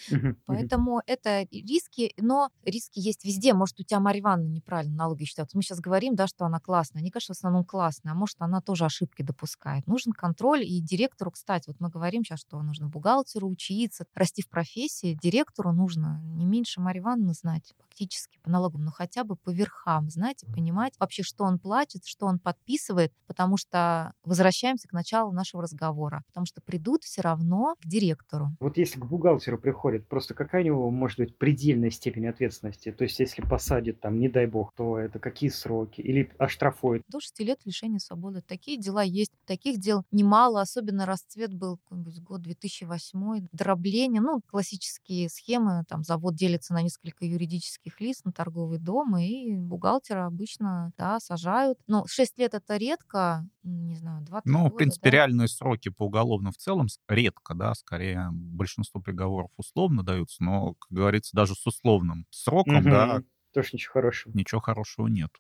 Поэтому 0.47 1.03
это 1.07 1.47
риски, 1.51 2.13
но 2.19 2.51
риски 2.65 2.99
есть 2.99 3.25
везде. 3.25 3.55
Может, 3.55 3.81
у 3.81 3.83
тебя 3.83 4.01
Марья 4.01 4.21
Ивановна 4.21 4.51
неправильно 4.51 4.95
налоги 4.95 5.25
считает. 5.25 5.51
Мы 5.55 5.63
сейчас 5.63 5.81
говорим, 5.81 6.15
да, 6.15 6.27
что 6.27 6.45
она 6.45 6.61
классная. 6.61 7.01
Они, 7.01 7.11
конечно, 7.11 7.35
в 7.35 7.39
основном 7.39 7.65
классная, 7.65 8.13
а 8.13 8.15
может, 8.15 8.37
она 8.41 8.61
тоже 8.61 8.85
ошибки 8.85 9.23
допускает. 9.23 9.87
Нужен 9.87 10.13
контроль 10.13 10.65
и 10.65 10.81
директору, 10.81 11.31
кстати, 11.31 11.69
вот 11.69 11.81
мы 11.81 11.89
говорим 11.89 12.25
сейчас, 12.25 12.41
что 12.41 12.61
нужно 12.63 12.89
бухгалтеру 12.89 13.49
учиться, 13.49 14.07
расти 14.15 14.43
в 14.43 14.49
профессии. 14.49 15.19
Директору 15.23 15.73
нужно 15.73 16.21
не 16.25 16.45
меньше 16.47 16.81
Марьи 16.81 17.01
Ивановны 17.01 17.35
знать 17.35 17.75
фактически 17.79 18.39
по 18.43 18.51
налогам, 18.51 18.85
но 18.85 18.91
хотя 18.91 19.25
бы 19.25 19.37
по 19.37 19.51
верхам, 19.51 20.11
знаете, 20.11 20.47
понимать 20.47 20.95
вообще, 20.99 21.23
что 21.23 21.45
он 21.45 21.59
платит, 21.59 22.05
что 22.05 22.27
он 22.27 22.39
подписывает, 22.39 23.13
потому 23.27 23.57
что 23.57 24.13
возвращаемся 24.25 24.89
к 24.89 24.93
началу 24.93 25.33
нашего 25.33 25.63
разговора, 25.63 26.23
потому 26.29 26.47
что 26.47 26.61
придут 26.61 27.05
все 27.05 27.21
равно 27.23 27.77
к 27.81 27.87
директору. 27.87 28.51
Вот 28.61 28.77
если 28.79 28.99
к 28.99 29.05
бухгалтеру 29.05 29.35
приходит, 29.59 30.09
просто 30.09 30.35
какая 30.35 30.63
у 30.63 30.65
него 30.67 30.91
может 30.91 31.19
быть 31.19 31.37
предельная 31.39 31.91
степень 31.91 32.27
ответственности? 32.27 32.93
То 32.93 33.05
есть 33.05 33.19
если 33.21 33.43
посадит 33.43 34.01
там, 34.01 34.19
не 34.19 34.29
дай 34.29 34.47
бог, 34.47 34.73
то 34.75 34.99
это 34.99 35.19
какие 35.19 35.51
сроки? 35.51 36.01
Или 36.01 36.31
оштрафует? 36.39 37.03
До 37.09 37.21
6 37.21 37.41
лет 37.41 37.61
лишения 37.65 37.99
свободы. 37.99 38.41
Такие 38.41 38.79
дела 38.79 39.03
есть. 39.03 39.33
Таких 39.47 39.79
дел 39.79 40.05
немало, 40.11 40.61
особенно 40.61 41.07
расцвет 41.07 41.53
был 41.55 41.77
какой-нибудь 41.79 42.21
год 42.21 42.43
2008, 42.43 43.49
дробление, 43.53 44.21
ну, 44.21 44.41
классические 44.47 45.29
схемы, 45.29 45.85
там 45.89 46.03
завод 46.03 46.35
делится 46.35 46.73
на 46.73 46.83
несколько 46.83 47.25
юридических 47.25 48.01
лиц 48.01 48.23
на 48.25 48.33
торговый 48.33 48.79
дом, 48.79 49.17
и 49.17 49.57
бухгалтера 49.57 50.27
обычно, 50.27 50.93
да, 50.97 51.21
сажают. 51.21 51.79
Ну, 51.87 52.05
6 52.07 52.39
лет 52.39 52.55
это 52.55 52.77
редко, 52.77 53.47
не 53.63 53.97
знаю, 53.97 54.23
20 54.25 54.47
Ну, 54.47 54.69
года, 54.69 54.71
в 54.71 54.77
принципе, 54.77 55.11
да? 55.11 55.11
реальные 55.11 55.49
сроки 55.49 55.89
по 55.91 56.05
уголовным 56.05 56.53
в 56.53 56.57
целом 56.57 56.87
редко, 57.09 57.55
да, 57.55 57.75
скорее 57.75 58.29
большинство 58.33 59.01
приговоров 59.01 59.34
условно 59.57 60.03
даются, 60.03 60.43
но, 60.43 60.75
как 60.75 60.91
говорится, 60.91 61.37
даже 61.37 61.55
с 61.55 61.67
условным 61.67 62.27
сроком, 62.31 62.79
угу. 62.79 62.91
да, 62.91 63.23
тоже 63.53 63.71
ничего 63.73 63.93
хорошего. 63.93 64.33
Ничего 64.35 64.61
хорошего 64.61 65.07
нет. 65.07 65.31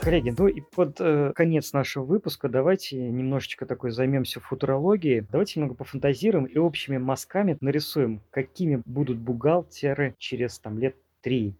Коллеги, 0.00 0.34
ну 0.36 0.48
и 0.48 0.60
под 0.60 1.00
э, 1.00 1.32
конец 1.32 1.72
нашего 1.72 2.04
выпуска 2.04 2.48
давайте 2.48 2.96
немножечко 2.98 3.66
такой 3.66 3.92
займемся 3.92 4.40
футурологией. 4.40 5.20
Давайте 5.20 5.60
немного 5.60 5.76
пофантазируем 5.76 6.46
и 6.46 6.58
общими 6.58 6.98
мазками 6.98 7.56
нарисуем, 7.60 8.20
какими 8.30 8.82
будут 8.84 9.18
бухгалтеры 9.18 10.16
через 10.18 10.58
там 10.58 10.78
лет 10.78 10.96
3-5 11.24 11.52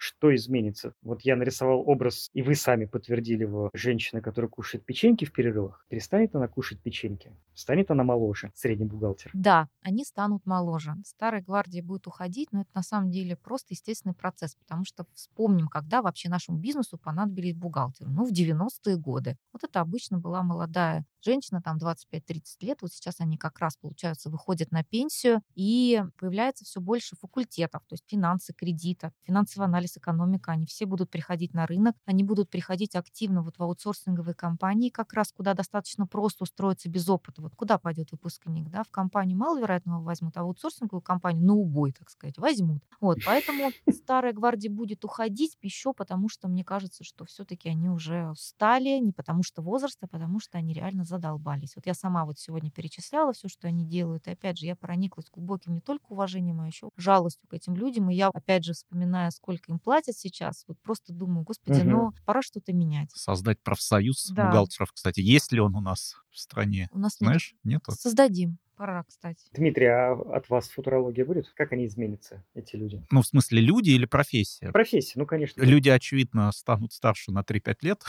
что 0.00 0.34
изменится? 0.34 0.94
Вот 1.02 1.20
я 1.22 1.36
нарисовал 1.36 1.86
образ, 1.86 2.30
и 2.32 2.40
вы 2.40 2.54
сами 2.54 2.86
подтвердили 2.86 3.42
его, 3.42 3.68
женщины, 3.74 4.22
которая 4.22 4.48
кушает 4.48 4.82
печеньки 4.84 5.26
в 5.26 5.32
перерывах. 5.32 5.84
Перестанет 5.90 6.34
она 6.34 6.48
кушать 6.48 6.80
печеньки? 6.80 7.36
Станет 7.52 7.90
она 7.90 8.02
моложе, 8.02 8.50
средний 8.54 8.86
бухгалтер? 8.86 9.30
Да, 9.34 9.68
они 9.82 10.06
станут 10.06 10.46
моложе. 10.46 10.94
Старая 11.04 11.42
гвардия 11.42 11.82
будет 11.82 12.06
уходить, 12.06 12.50
но 12.50 12.62
это 12.62 12.70
на 12.72 12.82
самом 12.82 13.10
деле 13.10 13.36
просто 13.36 13.74
естественный 13.74 14.14
процесс, 14.14 14.54
потому 14.54 14.86
что 14.86 15.04
вспомним, 15.12 15.68
когда 15.68 16.00
вообще 16.00 16.30
нашему 16.30 16.56
бизнесу 16.56 16.96
понадобились 16.96 17.54
бухгалтеры. 17.54 18.08
Ну, 18.08 18.24
в 18.24 18.32
90-е 18.32 18.96
годы. 18.96 19.36
Вот 19.52 19.64
это 19.64 19.80
обычно 19.80 20.18
была 20.18 20.42
молодая 20.42 21.04
женщина, 21.22 21.60
там 21.60 21.76
25-30 21.76 22.42
лет, 22.60 22.78
вот 22.80 22.92
сейчас 22.92 23.20
они 23.20 23.36
как 23.36 23.58
раз, 23.58 23.76
получается, 23.76 24.30
выходят 24.30 24.70
на 24.70 24.82
пенсию, 24.82 25.42
и 25.54 26.02
появляется 26.18 26.64
все 26.64 26.80
больше 26.80 27.16
факультетов, 27.16 27.82
то 27.86 27.94
есть 27.94 28.04
финансы, 28.08 28.54
кредита, 28.54 29.12
финансовый 29.22 29.64
анализ 29.64 29.89
анализ 29.90 29.96
экономика, 29.96 30.52
они 30.52 30.66
все 30.66 30.86
будут 30.86 31.10
приходить 31.10 31.54
на 31.54 31.66
рынок, 31.66 31.94
они 32.06 32.24
будут 32.24 32.50
приходить 32.50 32.94
активно 32.96 33.42
вот 33.42 33.58
в 33.58 33.62
аутсорсинговые 33.62 34.34
компании, 34.34 34.90
как 34.90 35.12
раз 35.12 35.32
куда 35.32 35.54
достаточно 35.54 36.06
просто 36.06 36.44
устроиться 36.44 36.88
без 36.88 37.08
опыта. 37.08 37.42
Вот 37.42 37.54
куда 37.56 37.78
пойдет 37.78 38.12
выпускник, 38.12 38.68
да, 38.70 38.82
в 38.84 38.90
компанию 38.90 39.38
маловероятно 39.38 39.92
его 39.92 40.02
возьмут, 40.02 40.36
а 40.36 40.42
в 40.42 40.46
аутсорсинговую 40.46 41.02
компанию 41.02 41.44
на 41.44 41.54
убой, 41.54 41.92
так 41.92 42.10
сказать, 42.10 42.38
возьмут. 42.38 42.82
Вот, 43.00 43.18
поэтому 43.24 43.70
старая 43.90 44.32
гвардия 44.32 44.70
будет 44.70 45.04
уходить 45.04 45.56
еще 45.62 45.92
потому, 45.92 46.28
что 46.28 46.48
мне 46.48 46.64
кажется, 46.64 47.04
что 47.04 47.24
все-таки 47.24 47.68
они 47.68 47.88
уже 47.88 48.30
устали, 48.30 48.98
не 48.98 49.12
потому 49.12 49.42
что 49.42 49.62
возраст, 49.62 49.98
а 50.02 50.06
потому 50.08 50.40
что 50.40 50.58
они 50.58 50.72
реально 50.72 51.04
задолбались. 51.04 51.76
Вот 51.76 51.86
я 51.86 51.94
сама 51.94 52.24
вот 52.24 52.38
сегодня 52.38 52.70
перечисляла 52.70 53.32
все, 53.32 53.48
что 53.48 53.68
они 53.68 53.84
делают, 53.84 54.26
и 54.26 54.30
опять 54.30 54.58
же, 54.58 54.66
я 54.66 54.76
прониклась 54.76 55.26
глубоким 55.32 55.74
не 55.74 55.80
только 55.80 56.04
уважением, 56.12 56.60
а 56.60 56.66
еще 56.66 56.90
жалостью 56.96 57.48
к 57.48 57.54
этим 57.54 57.74
людям, 57.74 58.10
и 58.10 58.14
я, 58.14 58.28
опять 58.28 58.64
же, 58.64 58.72
вспоминая, 58.72 59.30
сколько 59.30 59.72
им 59.72 59.78
платят 59.80 60.16
сейчас, 60.16 60.64
вот 60.68 60.78
просто 60.80 61.12
думаю, 61.12 61.44
господи, 61.44 61.80
Мгм. 61.80 61.90
ну 61.90 62.12
пора 62.24 62.42
что-то 62.42 62.72
менять. 62.72 63.10
Создать 63.14 63.60
профсоюз 63.60 64.30
Да. 64.30 64.46
бухгалтеров, 64.46 64.92
кстати. 64.92 65.20
Есть 65.20 65.52
ли 65.52 65.60
он 65.60 65.74
у 65.74 65.80
нас 65.80 66.14
в 66.30 66.38
стране? 66.38 66.88
У 66.92 66.98
нас 66.98 67.20
нет. 67.20 67.28
Знаешь, 67.28 67.54
нету? 67.64 67.92
Создадим. 67.92 68.58
Пора, 68.80 69.04
кстати. 69.06 69.44
Дмитрий, 69.52 69.88
а 69.88 70.12
от 70.12 70.48
вас 70.48 70.70
футурология 70.70 71.26
будет? 71.26 71.50
Как 71.54 71.70
они 71.72 71.84
изменятся, 71.84 72.42
эти 72.54 72.76
люди? 72.76 73.04
Ну, 73.10 73.20
в 73.20 73.26
смысле, 73.26 73.60
люди 73.60 73.90
или 73.90 74.06
профессия? 74.06 74.72
Профессия, 74.72 75.18
ну, 75.18 75.26
конечно. 75.26 75.60
Люди, 75.60 75.90
очевидно, 75.90 76.50
станут 76.50 76.94
старше 76.94 77.30
на 77.30 77.40
3-5 77.40 77.76
лет. 77.82 78.02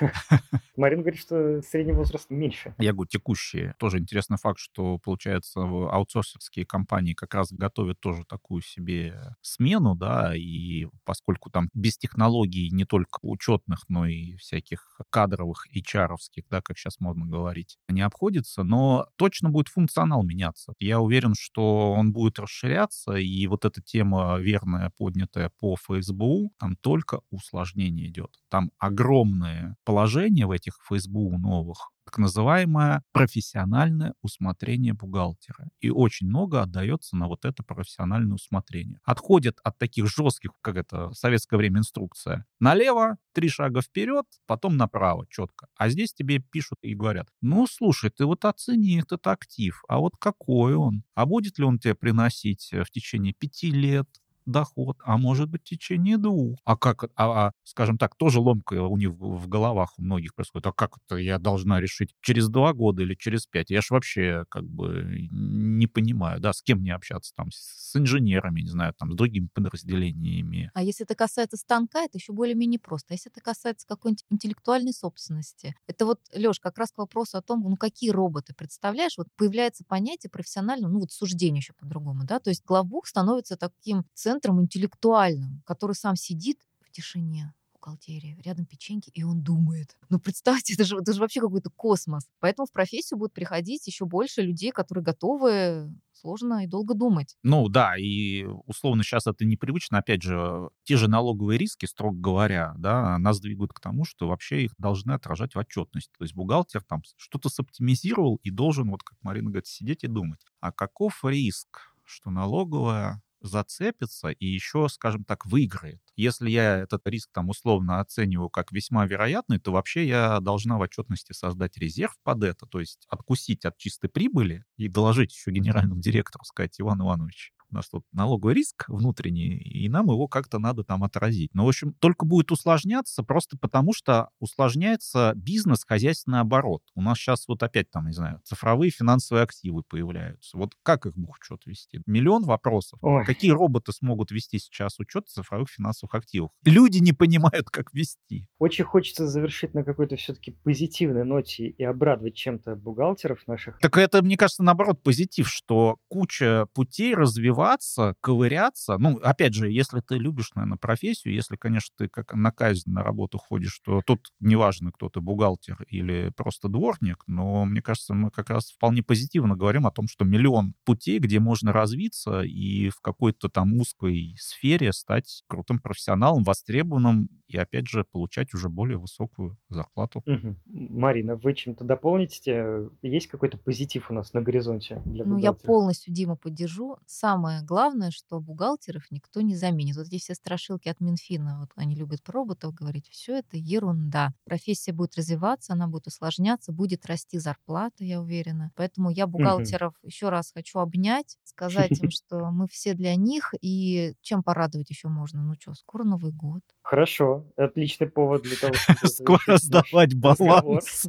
Марин 0.76 1.00
говорит, 1.00 1.18
что 1.18 1.62
средний 1.62 1.94
возраст 1.94 2.28
меньше. 2.28 2.74
Я 2.76 2.92
говорю, 2.92 3.08
текущие. 3.08 3.74
Тоже 3.78 3.98
интересный 3.98 4.36
факт, 4.36 4.58
что, 4.58 4.98
получается, 4.98 5.60
аутсорсерские 5.60 6.66
компании 6.66 7.14
как 7.14 7.32
раз 7.32 7.50
готовят 7.50 7.98
тоже 7.98 8.26
такую 8.26 8.60
себе 8.60 9.34
смену, 9.40 9.96
да, 9.96 10.36
и 10.36 10.88
поскольку 11.04 11.48
там 11.48 11.70
без 11.72 11.96
технологий 11.96 12.68
не 12.70 12.84
только 12.84 13.18
учетных, 13.22 13.84
но 13.88 14.06
и 14.06 14.36
всяких 14.36 15.00
кадровых, 15.08 15.66
hr 15.74 16.16
да, 16.50 16.60
как 16.60 16.76
сейчас 16.76 17.00
модно 17.00 17.26
говорить, 17.26 17.78
не 17.88 18.02
обходится, 18.02 18.62
но 18.62 19.08
точно 19.16 19.48
будет 19.48 19.68
функционал 19.68 20.17
меняться. 20.22 20.74
Я 20.78 21.00
уверен, 21.00 21.34
что 21.38 21.92
он 21.92 22.12
будет 22.12 22.38
расширяться, 22.38 23.12
и 23.14 23.46
вот 23.46 23.64
эта 23.64 23.82
тема 23.82 24.36
верная, 24.38 24.90
поднятая 24.96 25.50
по 25.58 25.76
ФСБУ, 25.76 26.52
там 26.58 26.76
только 26.76 27.20
усложнение 27.30 28.08
идет. 28.08 28.30
Там 28.48 28.70
огромное 28.78 29.76
положение 29.84 30.46
в 30.46 30.50
этих 30.50 30.78
ФСБУ 30.84 31.38
новых, 31.38 31.90
так 32.08 32.16
называемое 32.16 33.02
профессиональное 33.12 34.14
усмотрение 34.22 34.94
бухгалтера. 34.94 35.68
И 35.80 35.90
очень 35.90 36.26
много 36.26 36.62
отдается 36.62 37.16
на 37.16 37.28
вот 37.28 37.44
это 37.44 37.62
профессиональное 37.62 38.36
усмотрение. 38.36 38.98
Отходят 39.04 39.58
от 39.62 39.76
таких 39.76 40.06
жестких, 40.08 40.52
как 40.62 40.76
это 40.76 41.10
в 41.10 41.14
советское 41.14 41.58
время 41.58 41.80
инструкция, 41.80 42.46
налево, 42.60 43.18
три 43.34 43.50
шага 43.50 43.82
вперед, 43.82 44.24
потом 44.46 44.78
направо, 44.78 45.26
четко. 45.28 45.66
А 45.76 45.90
здесь 45.90 46.14
тебе 46.14 46.38
пишут 46.38 46.78
и 46.80 46.94
говорят, 46.94 47.28
ну, 47.42 47.66
слушай, 47.66 48.08
ты 48.08 48.24
вот 48.24 48.46
оцени 48.46 49.00
этот 49.00 49.26
актив, 49.26 49.82
а 49.86 49.98
вот 49.98 50.14
какой 50.18 50.76
он? 50.76 51.04
А 51.14 51.26
будет 51.26 51.58
ли 51.58 51.66
он 51.66 51.78
тебе 51.78 51.94
приносить 51.94 52.70
э, 52.72 52.84
в 52.84 52.90
течение 52.90 53.34
пяти 53.34 53.70
лет, 53.70 54.08
доход, 54.48 54.96
а 55.04 55.18
может 55.18 55.48
быть 55.48 55.62
в 55.62 55.64
течение 55.64 56.18
двух. 56.18 56.58
А 56.64 56.76
как, 56.76 57.04
а, 57.04 57.08
а, 57.16 57.52
скажем 57.64 57.98
так, 57.98 58.16
тоже 58.16 58.40
ломка 58.40 58.74
у 58.74 58.96
них 58.96 59.10
в, 59.10 59.48
головах 59.48 59.92
у 59.98 60.02
многих 60.02 60.34
происходит. 60.34 60.66
А 60.66 60.72
как 60.72 60.98
это 61.04 61.16
я 61.16 61.38
должна 61.38 61.80
решить 61.80 62.14
через 62.20 62.48
два 62.48 62.72
года 62.72 63.02
или 63.02 63.14
через 63.14 63.46
пять? 63.46 63.70
Я 63.70 63.80
ж 63.80 63.90
вообще 63.90 64.44
как 64.48 64.64
бы 64.64 65.28
не 65.30 65.86
понимаю, 65.86 66.40
да, 66.40 66.52
с 66.52 66.62
кем 66.62 66.80
мне 66.80 66.94
общаться 66.94 67.32
там, 67.34 67.50
с 67.52 67.94
инженерами, 67.96 68.60
не 68.62 68.68
знаю, 68.68 68.94
там, 68.98 69.12
с 69.12 69.16
другими 69.16 69.48
подразделениями. 69.52 70.70
А 70.74 70.82
если 70.82 71.04
это 71.04 71.14
касается 71.14 71.56
станка, 71.56 72.04
это 72.04 72.18
еще 72.18 72.32
более-менее 72.32 72.80
просто. 72.80 73.06
А 73.10 73.14
если 73.14 73.30
это 73.30 73.40
касается 73.40 73.86
какой-нибудь 73.86 74.24
интеллектуальной 74.30 74.92
собственности, 74.92 75.74
это 75.86 76.06
вот, 76.06 76.20
Леш, 76.34 76.60
как 76.60 76.78
раз 76.78 76.92
к 76.92 76.98
вопросу 76.98 77.38
о 77.38 77.42
том, 77.42 77.62
ну 77.62 77.76
какие 77.76 78.10
роботы, 78.10 78.54
представляешь, 78.54 79.16
вот 79.16 79.28
появляется 79.36 79.84
понятие 79.86 80.30
профессионального, 80.30 80.90
ну 80.90 81.00
вот 81.00 81.12
суждение 81.12 81.58
еще 81.58 81.72
по-другому, 81.74 82.24
да, 82.24 82.40
то 82.40 82.50
есть 82.50 82.64
главбух 82.64 83.06
становится 83.06 83.56
таким 83.56 84.04
центром 84.14 84.37
интеллектуальным, 84.46 85.62
который 85.66 85.94
сам 85.94 86.16
сидит 86.16 86.58
в 86.80 86.90
тишине, 86.90 87.54
бухгалтерии, 87.88 88.40
рядом 88.44 88.66
печеньки, 88.66 89.10
и 89.10 89.22
он 89.22 89.42
думает. 89.42 89.96
Ну, 90.08 90.18
представьте, 90.18 90.74
это 90.78 90.84
же, 90.84 90.96
это 90.98 91.12
же 91.12 91.20
вообще 91.20 91.40
какой-то 91.40 91.70
космос. 91.70 92.26
Поэтому 92.40 92.66
в 92.66 92.72
профессию 92.72 93.18
будут 93.18 93.32
приходить 93.32 93.86
еще 93.86 94.04
больше 94.04 94.42
людей, 94.42 94.70
которые 94.70 95.04
готовы 95.04 95.92
сложно 96.12 96.64
и 96.64 96.66
долго 96.66 96.94
думать. 96.94 97.36
Ну 97.44 97.68
да, 97.68 97.96
и 97.96 98.44
условно 98.66 99.04
сейчас 99.04 99.26
это 99.26 99.44
непривычно. 99.44 99.98
Опять 99.98 100.22
же, 100.22 100.68
те 100.82 100.96
же 100.96 101.08
налоговые 101.08 101.58
риски, 101.58 101.86
строго 101.86 102.18
говоря, 102.18 102.74
да, 102.76 103.18
нас 103.18 103.40
двигают 103.40 103.72
к 103.72 103.80
тому, 103.80 104.04
что 104.04 104.26
вообще 104.26 104.64
их 104.64 104.74
должны 104.78 105.12
отражать 105.12 105.54
в 105.54 105.58
отчетности. 105.58 106.12
То 106.18 106.24
есть 106.24 106.34
бухгалтер 106.34 106.82
там 106.82 107.02
что-то 107.16 107.48
соптимизировал 107.48 108.40
и 108.42 108.50
должен, 108.50 108.90
вот 108.90 109.04
как 109.04 109.16
Марина 109.22 109.50
говорит, 109.50 109.66
сидеть 109.66 110.02
и 110.02 110.08
думать. 110.08 110.40
А 110.60 110.72
каков 110.72 111.24
риск, 111.24 111.94
что 112.04 112.30
налоговая 112.30 113.22
зацепится 113.40 114.28
и 114.28 114.46
еще, 114.46 114.88
скажем 114.88 115.24
так, 115.24 115.46
выиграет. 115.46 116.00
Если 116.16 116.50
я 116.50 116.78
этот 116.78 117.06
риск 117.06 117.30
там 117.32 117.48
условно 117.48 118.00
оцениваю 118.00 118.50
как 118.50 118.72
весьма 118.72 119.06
вероятный, 119.06 119.58
то 119.58 119.72
вообще 119.72 120.06
я 120.06 120.40
должна 120.40 120.78
в 120.78 120.80
отчетности 120.80 121.32
создать 121.32 121.76
резерв 121.78 122.16
под 122.22 122.44
это, 122.44 122.66
то 122.66 122.80
есть 122.80 123.06
откусить 123.08 123.64
от 123.64 123.76
чистой 123.78 124.08
прибыли 124.08 124.64
и 124.76 124.88
доложить 124.88 125.32
еще 125.32 125.50
генеральному 125.50 126.00
директору, 126.00 126.44
сказать, 126.44 126.80
Иван 126.80 127.00
Иванович, 127.02 127.52
у 127.70 127.74
нас 127.74 127.88
тут 127.88 128.04
налоговый 128.12 128.54
риск 128.54 128.84
внутренний, 128.88 129.58
и 129.58 129.88
нам 129.88 130.06
его 130.06 130.28
как-то 130.28 130.58
надо 130.58 130.84
там 130.84 131.04
отразить. 131.04 131.54
Но, 131.54 131.64
в 131.64 131.68
общем, 131.68 131.94
только 131.94 132.24
будет 132.24 132.50
усложняться 132.50 133.22
просто 133.22 133.56
потому, 133.58 133.92
что 133.92 134.30
усложняется 134.40 135.32
бизнес, 135.36 135.84
хозяйственный 135.86 136.40
оборот. 136.40 136.82
У 136.94 137.02
нас 137.02 137.18
сейчас 137.18 137.46
вот 137.48 137.62
опять 137.62 137.90
там, 137.90 138.06
не 138.06 138.12
знаю, 138.12 138.40
цифровые 138.44 138.90
финансовые 138.90 139.44
активы 139.44 139.82
появляются. 139.82 140.56
Вот 140.56 140.72
как 140.82 141.06
их 141.06 141.16
бухучет 141.16 141.66
вести? 141.66 142.00
Миллион 142.06 142.44
вопросов. 142.44 142.98
Ой. 143.02 143.24
Какие 143.24 143.50
роботы 143.50 143.92
смогут 143.92 144.30
вести 144.30 144.58
сейчас 144.58 144.98
учет 144.98 145.28
цифровых 145.28 145.68
финансовых 145.70 146.14
активов? 146.14 146.50
Люди 146.64 146.98
не 146.98 147.12
понимают, 147.12 147.70
как 147.70 147.92
вести. 147.92 148.48
Очень 148.58 148.84
хочется 148.84 149.26
завершить 149.26 149.74
на 149.74 149.84
какой-то 149.84 150.16
все-таки 150.16 150.52
позитивной 150.52 151.24
ноте 151.24 151.68
и 151.68 151.84
обрадовать 151.84 152.34
чем-то 152.34 152.76
бухгалтеров 152.76 153.46
наших. 153.46 153.78
Так 153.78 153.96
это, 153.98 154.22
мне 154.22 154.36
кажется, 154.36 154.62
наоборот, 154.62 155.02
позитив, 155.02 155.48
что 155.48 155.98
куча 156.08 156.66
путей 156.74 157.14
развиваться, 157.58 158.14
ковыряться. 158.20 158.98
Ну, 158.98 159.18
опять 159.22 159.54
же, 159.54 159.70
если 159.70 160.00
ты 160.00 160.16
любишь, 160.16 160.50
наверное, 160.54 160.78
профессию, 160.78 161.34
если, 161.34 161.56
конечно, 161.56 161.94
ты 161.96 162.08
как 162.08 162.34
на 162.34 162.50
казнь 162.52 162.90
на 162.90 163.02
работу 163.02 163.38
ходишь, 163.38 163.80
то 163.84 164.02
тут 164.04 164.28
неважно, 164.40 164.92
кто 164.92 165.08
ты, 165.08 165.20
бухгалтер 165.20 165.82
или 165.88 166.32
просто 166.36 166.68
дворник, 166.68 167.24
но, 167.26 167.64
мне 167.64 167.82
кажется, 167.82 168.14
мы 168.14 168.30
как 168.30 168.50
раз 168.50 168.70
вполне 168.70 169.02
позитивно 169.02 169.56
говорим 169.56 169.86
о 169.86 169.90
том, 169.90 170.06
что 170.08 170.24
миллион 170.24 170.74
путей, 170.84 171.18
где 171.18 171.40
можно 171.40 171.72
развиться 171.72 172.42
и 172.42 172.90
в 172.90 173.00
какой-то 173.00 173.48
там 173.48 173.74
узкой 173.74 174.36
сфере 174.38 174.92
стать 174.92 175.42
крутым 175.48 175.80
профессионалом, 175.80 176.44
востребованным 176.44 177.28
и, 177.48 177.56
опять 177.56 177.88
же, 177.88 178.04
получать 178.04 178.54
уже 178.54 178.68
более 178.68 178.98
высокую 178.98 179.58
зарплату. 179.68 180.24
Мгм. 180.26 180.60
Марина, 180.66 181.36
вы 181.36 181.54
чем-то 181.54 181.84
дополните? 181.84 182.90
Есть 183.02 183.28
какой-то 183.28 183.56
позитив 183.56 184.10
у 184.10 184.14
нас 184.14 184.32
на 184.34 184.42
горизонте 184.42 185.00
для 185.06 185.24
Ну, 185.24 185.38
я 185.38 185.52
полностью 185.52 186.12
Дима 186.12 186.36
поддержу. 186.36 186.98
Самое 187.06 187.47
главное, 187.62 188.10
что 188.10 188.40
бухгалтеров 188.40 189.10
никто 189.10 189.40
не 189.40 189.56
заменит. 189.56 189.96
Вот 189.96 190.06
эти 190.06 190.18
все 190.18 190.34
страшилки 190.34 190.88
от 190.88 191.00
Минфина, 191.00 191.58
вот 191.60 191.70
они 191.76 191.94
любят 191.94 192.22
про 192.22 192.38
роботов 192.38 192.74
говорить, 192.74 193.08
все 193.08 193.38
это 193.38 193.56
ерунда. 193.56 194.32
Профессия 194.44 194.92
будет 194.92 195.16
развиваться, 195.16 195.72
она 195.72 195.88
будет 195.88 196.06
усложняться, 196.06 196.72
будет 196.72 197.06
расти 197.06 197.38
зарплата, 197.38 198.04
я 198.04 198.20
уверена. 198.20 198.70
Поэтому 198.76 199.10
я 199.10 199.26
бухгалтеров 199.26 199.94
еще 200.02 200.28
раз 200.28 200.52
хочу 200.52 200.78
обнять, 200.78 201.36
сказать 201.44 202.02
им, 202.02 202.10
что 202.10 202.50
мы 202.50 202.68
все 202.68 202.94
для 202.94 203.14
них, 203.16 203.54
и 203.60 204.14
чем 204.20 204.42
порадовать 204.42 204.90
еще 204.90 205.08
можно? 205.08 205.42
Ну 205.42 205.54
что, 205.58 205.74
скоро 205.74 206.04
Новый 206.04 206.32
год. 206.32 206.62
Хорошо, 206.82 207.44
отличный 207.56 208.08
повод 208.08 208.42
для 208.42 208.56
того, 208.56 208.74
чтобы 208.74 208.98
Скоро 209.08 209.58
сдавать 209.58 210.14
баланс. 210.14 211.08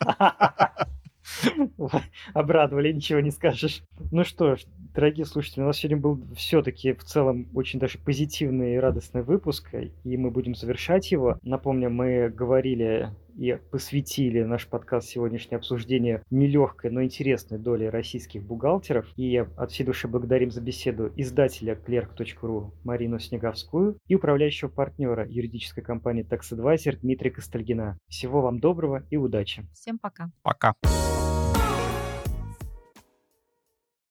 Обрадовали, 2.34 2.92
ничего 2.92 3.20
не 3.20 3.30
скажешь. 3.30 3.82
Ну 4.10 4.24
что 4.24 4.56
ж, 4.56 4.64
дорогие 4.94 5.26
слушатели, 5.26 5.62
у 5.62 5.66
нас 5.66 5.78
сегодня 5.78 5.96
был 5.96 6.20
все-таки 6.34 6.92
в 6.92 7.04
целом 7.04 7.48
очень 7.54 7.78
даже 7.78 7.98
позитивный 7.98 8.74
и 8.74 8.78
радостный 8.78 9.22
выпуск, 9.22 9.74
и 10.04 10.16
мы 10.16 10.30
будем 10.30 10.54
завершать 10.54 11.10
его. 11.10 11.38
Напомню, 11.42 11.90
мы 11.90 12.28
говорили 12.28 13.10
и 13.38 13.56
посвятили 13.70 14.42
наш 14.42 14.66
подкаст 14.66 15.08
сегодняшнее 15.08 15.58
обсуждение 15.58 16.22
нелегкой, 16.30 16.90
но 16.90 17.04
интересной 17.04 17.58
доли 17.58 17.84
российских 17.84 18.42
бухгалтеров. 18.42 19.06
И 19.16 19.36
от 19.36 19.70
всей 19.70 19.84
души 19.84 20.08
благодарим 20.08 20.50
за 20.50 20.60
беседу 20.60 21.12
издателя 21.16 21.74
clerk.ru 21.74 22.72
Марину 22.82 23.20
Снеговскую 23.20 23.98
и 24.08 24.16
управляющего 24.16 24.68
партнера 24.68 25.26
юридической 25.28 25.82
компании 25.82 26.26
Tax 26.28 26.52
Advisor 26.52 26.98
Дмитрия 27.00 27.30
Костальгина. 27.30 27.98
Всего 28.08 28.40
вам 28.42 28.58
доброго 28.58 29.04
и 29.10 29.16
удачи! 29.16 29.64
Всем 29.72 29.98
пока. 29.98 30.30
Пока. 30.42 30.74